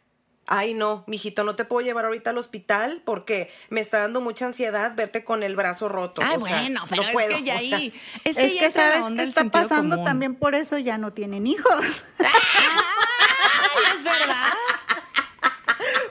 [0.47, 4.47] ay no, mijito, no te puedo llevar ahorita al hospital porque me está dando mucha
[4.47, 6.21] ansiedad verte con el brazo roto.
[6.21, 7.93] O sea, bueno, pero no es puedo, que ya ahí.
[8.25, 10.05] Es es que, que, ya entra la sabes onda está pasando común.
[10.07, 12.05] también por eso ya no tienen hijos.
[12.19, 14.53] Ay, es verdad.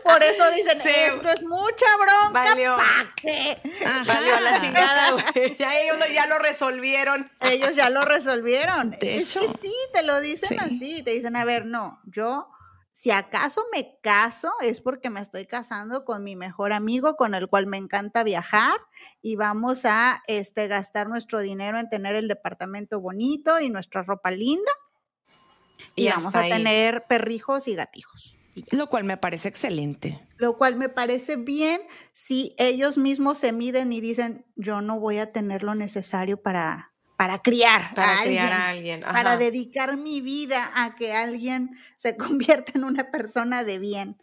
[0.03, 0.89] Por eso dicen, Sí.
[0.89, 2.32] esto es mucha bronca.
[2.32, 2.75] Valió.
[2.75, 3.57] ¿pa' qué?".
[4.05, 5.55] Valió la chingada, güey.
[5.57, 7.32] Ya ellos lo- ya lo resolvieron.
[7.39, 8.91] Ellos ya lo resolvieron.
[8.91, 9.39] De es hecho.
[9.39, 10.57] que sí, te lo dicen Sí.
[10.59, 11.03] así.
[11.03, 12.49] Te dicen, a ver, no, yo,
[12.91, 17.47] si acaso me caso, es porque me estoy casando con mi mejor amigo, con el
[17.47, 18.77] cual me encanta viajar,
[19.21, 24.31] y vamos a este, gastar nuestro dinero en tener el departamento bonito y nuestra ropa
[24.31, 24.71] linda.
[25.95, 26.51] Y, Y vamos a ahí.
[26.51, 28.37] tener perrijos y gatijos.
[28.53, 28.65] Y.
[28.75, 30.19] Lo cual me parece excelente.
[30.37, 31.81] Lo cual me parece bien
[32.11, 36.90] si ellos mismos se miden y dicen, yo no voy a tener lo necesario para,
[37.22, 41.69] para criar Para a criar alguien, a alguien, para dedicar mi vida a que alguien
[41.95, 44.17] se convierta en una persona de bien.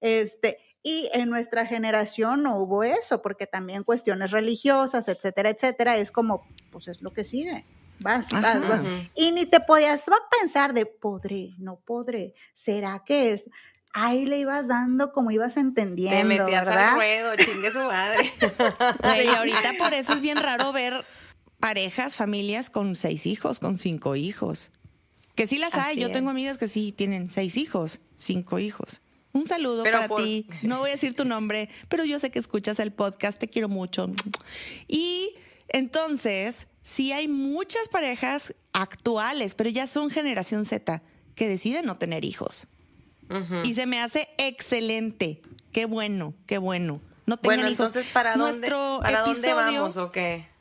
[0.00, 6.12] Este, y en nuestra generación no hubo eso, porque también cuestiones religiosas, etcétera, etcétera, es
[6.12, 7.66] como, pues es lo que sigue.
[7.98, 8.60] Vas, vas, Ajá.
[8.68, 8.80] vas.
[9.16, 12.34] Y ni te podías va a pensar de podré, no podré.
[12.52, 13.50] ¿Será que es?
[13.94, 16.90] Ahí le ibas dando como ibas entendiendo, Te metías ¿verdad?
[16.90, 18.32] al ruedo, chingue su madre.
[19.02, 21.04] Güey, ahorita por eso es bien raro ver
[21.64, 24.70] parejas, familias con seis hijos, con cinco hijos.
[25.34, 25.96] Que sí las hay.
[25.98, 29.00] Yo tengo amigas que sí tienen seis hijos, cinco hijos.
[29.32, 30.46] Un saludo Pero para por- ti.
[30.60, 33.38] No voy a decir tu nombre, pero yo sé que escuchas el podcast.
[33.38, 34.10] Te quiero mucho.
[34.88, 35.36] Y
[35.68, 41.00] entonces, sí hay muchas parejas actuales, pero ya son generación Z,
[41.34, 42.68] que deciden no tener hijos.
[43.62, 45.40] Y se me hace excelente.
[45.72, 47.00] Qué bueno, qué bueno.
[47.24, 47.86] No tengan Bueno, hijos.
[47.86, 50.52] entonces, ¿para dónde, Nuestro ¿para dónde vamos o qué?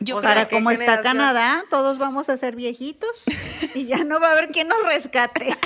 [0.00, 1.16] Yo O creo- Para ¿qué como está generación?
[1.16, 3.22] Canadá, todos vamos a ser viejitos
[3.74, 5.56] y ya no va a haber quien nos rescate.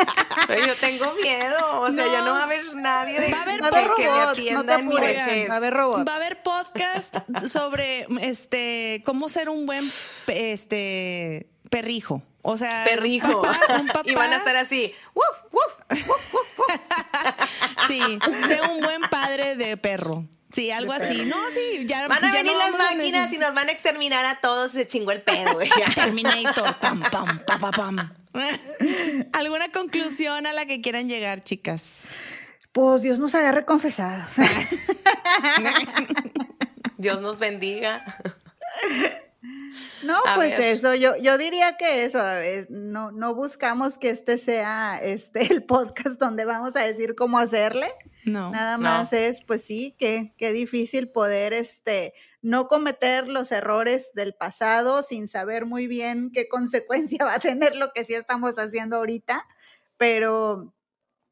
[0.67, 3.63] Yo tengo miedo, o sea, ya no va a haber nadie de, Va a haber
[3.63, 6.05] Va a haber que me robots, no te va a haber robots.
[6.09, 7.17] Va a haber podcast
[7.47, 9.91] sobre este cómo ser un buen
[10.27, 12.23] este perrijo.
[12.45, 13.41] O sea, Perrijo.
[13.41, 14.93] Un papá, un papá- Y van a estar así.
[15.15, 15.99] ¡Wuf, wuf!
[17.87, 18.01] Sí,
[18.49, 20.25] sé un buen padre de perro.
[20.53, 21.25] Sí, algo así.
[21.25, 23.73] No, sí, ya Van a ya venir no las a máquinas y nos van a
[23.73, 24.73] exterminar a todos.
[24.73, 25.71] Se chingó el pedo, güey.
[25.95, 26.75] Terminator.
[26.79, 28.15] Pam, pam, pa, pa, pam.
[29.33, 32.03] ¿Alguna conclusión a la que quieran llegar, chicas?
[32.73, 34.31] Pues Dios nos agarre confesados.
[36.99, 38.03] Dios nos bendiga.
[40.03, 40.75] No, A pues ver.
[40.75, 45.63] eso, yo, yo diría que eso, es- no, no buscamos que este sea este el
[45.65, 47.93] podcast donde vamos a decir cómo hacerle.
[48.25, 48.51] No.
[48.51, 48.85] Nada no.
[48.85, 55.03] más es, pues sí, que qué difícil poder este no cometer los errores del pasado
[55.03, 59.47] sin saber muy bien qué consecuencia va a tener lo que sí estamos haciendo ahorita,
[59.97, 60.75] pero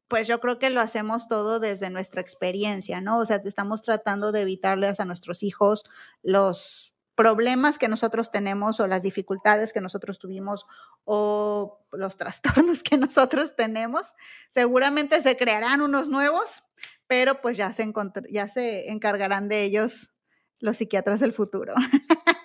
[0.08, 3.20] pues yo creo que lo hacemos todo desde nuestra experiencia, ¿no?
[3.20, 5.84] O sea, estamos tratando de evitarles a nuestros hijos
[6.22, 10.66] los problemas que nosotros tenemos o las dificultades que nosotros tuvimos
[11.04, 14.14] o los trastornos que nosotros tenemos.
[14.48, 16.64] Seguramente se crearán unos nuevos,
[17.06, 17.92] pero pues ya se,
[18.30, 20.12] ya se encargarán de ellos
[20.58, 21.74] los psiquiatras del futuro.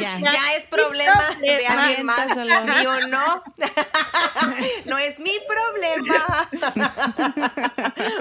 [0.00, 3.42] ya, ya, es problema, de alguien más, mío no.
[4.86, 6.48] no es mi problema.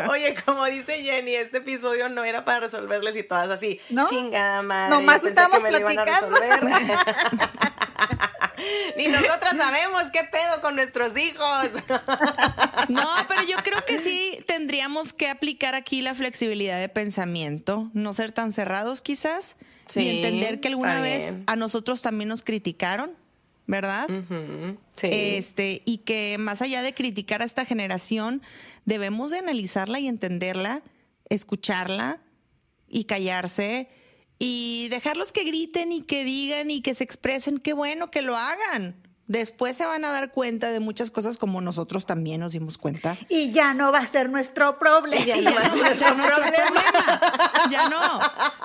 [0.10, 3.80] Oye, como dice Jenny, este episodio no era para resolverles y todas así.
[3.90, 4.08] ¿No?
[4.08, 4.96] Chingada madre.
[4.96, 6.38] Nomás estamos platicando.
[8.98, 11.70] Ni nosotras sabemos qué pedo con nuestros hijos.
[12.90, 18.14] No, pero yo creo que sí tendríamos que aplicar aquí la flexibilidad de pensamiento, no
[18.14, 19.58] ser tan cerrados quizás
[19.94, 23.12] y entender que alguna vez a nosotros también nos criticaron,
[23.66, 24.08] ¿verdad?
[24.96, 25.10] sí.
[25.12, 28.42] Este, y que más allá de criticar a esta generación,
[28.86, 30.82] debemos de analizarla y entenderla,
[31.28, 32.22] escucharla
[32.88, 33.90] y callarse
[34.40, 38.38] y dejarlos que griten y que digan y que se expresen, qué bueno que lo
[38.38, 38.96] hagan.
[39.28, 43.18] Después se van a dar cuenta de muchas cosas como nosotros también nos dimos cuenta.
[43.28, 45.26] Y ya no va a ser nuestro problema.
[45.26, 47.47] Ya, no, va a ser nuestro problema.
[47.70, 48.20] Ya no.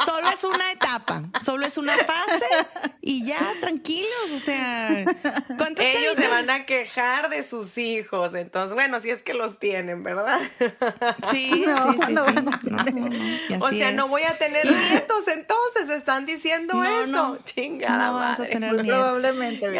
[0.04, 2.46] Solo es una etapa, solo es una fase
[3.00, 4.30] y ya tranquilos.
[4.34, 5.04] O sea,
[5.58, 8.34] ¿cuántos Ellos se van a quejar de sus hijos.
[8.34, 10.40] Entonces, bueno, si es que los tienen, ¿verdad?
[11.30, 11.64] Sí, sí,
[12.06, 12.14] sí.
[13.48, 13.54] sí.
[13.60, 17.38] o sea, no voy a tener nietos, entonces están diciendo eso.
[17.44, 18.88] Chingada no vas a tener nietos.
[18.88, 19.72] Probablemente,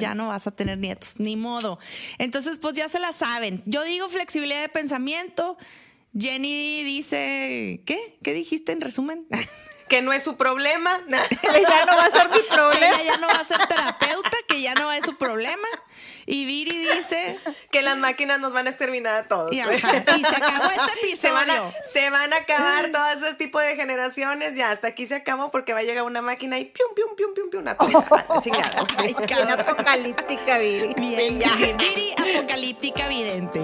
[0.00, 1.78] ya no, vas a tener nietos, ni modo.
[2.18, 3.62] Entonces, pues ya se la saben.
[3.66, 5.56] Yo digo flexibilidad de pensamiento.
[6.16, 8.18] Jenny dice, ¿qué?
[8.22, 9.26] ¿Qué dijiste en resumen?
[9.88, 10.90] que no es su problema.
[11.08, 13.00] ya no va a ser mi problema.
[13.00, 15.66] Ella ya no va a ser terapeuta, que ya no es su problema.
[16.26, 17.38] Y Viri dice
[17.70, 19.50] que las máquinas nos van a exterminar a todos.
[19.50, 21.16] Y, se acabó este episodio.
[21.16, 24.54] Se van, a, se van a acabar todos esos tipos de generaciones.
[24.54, 27.34] Ya hasta aquí se acabó porque va a llegar una máquina y pium, pium, pium,
[27.34, 27.76] pium, pium, una
[28.40, 28.86] chingada.
[28.98, 29.14] Ay,
[29.58, 30.94] apocalíptica, Viri.
[30.94, 31.54] Bien, ya.
[31.54, 33.60] Viri apocalíptica vidente.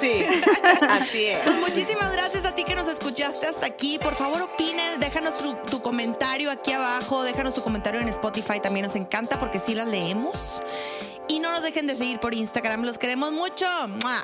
[0.00, 0.24] Sí,
[0.88, 1.40] así es.
[1.40, 3.98] Pues muchísimas gracias a ti que nos escuchaste hasta aquí.
[3.98, 8.84] Por favor, opinen, déjanos tu, tu comentario aquí abajo, déjanos tu comentario en Spotify, también
[8.84, 10.62] nos encanta porque sí las leemos.
[11.28, 12.82] Y no nos dejen de seguir por Instagram.
[12.82, 13.66] Los queremos mucho.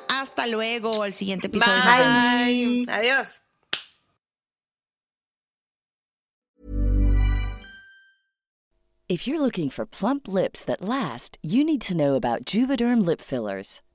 [0.08, 1.04] Hasta luego.
[1.04, 1.78] El siguiente episodio.
[1.84, 2.84] Bye.
[2.88, 3.42] Adiós.
[9.08, 13.20] If you're looking for plump lips that last, you need to know about Juvederm lip
[13.20, 13.80] fillers.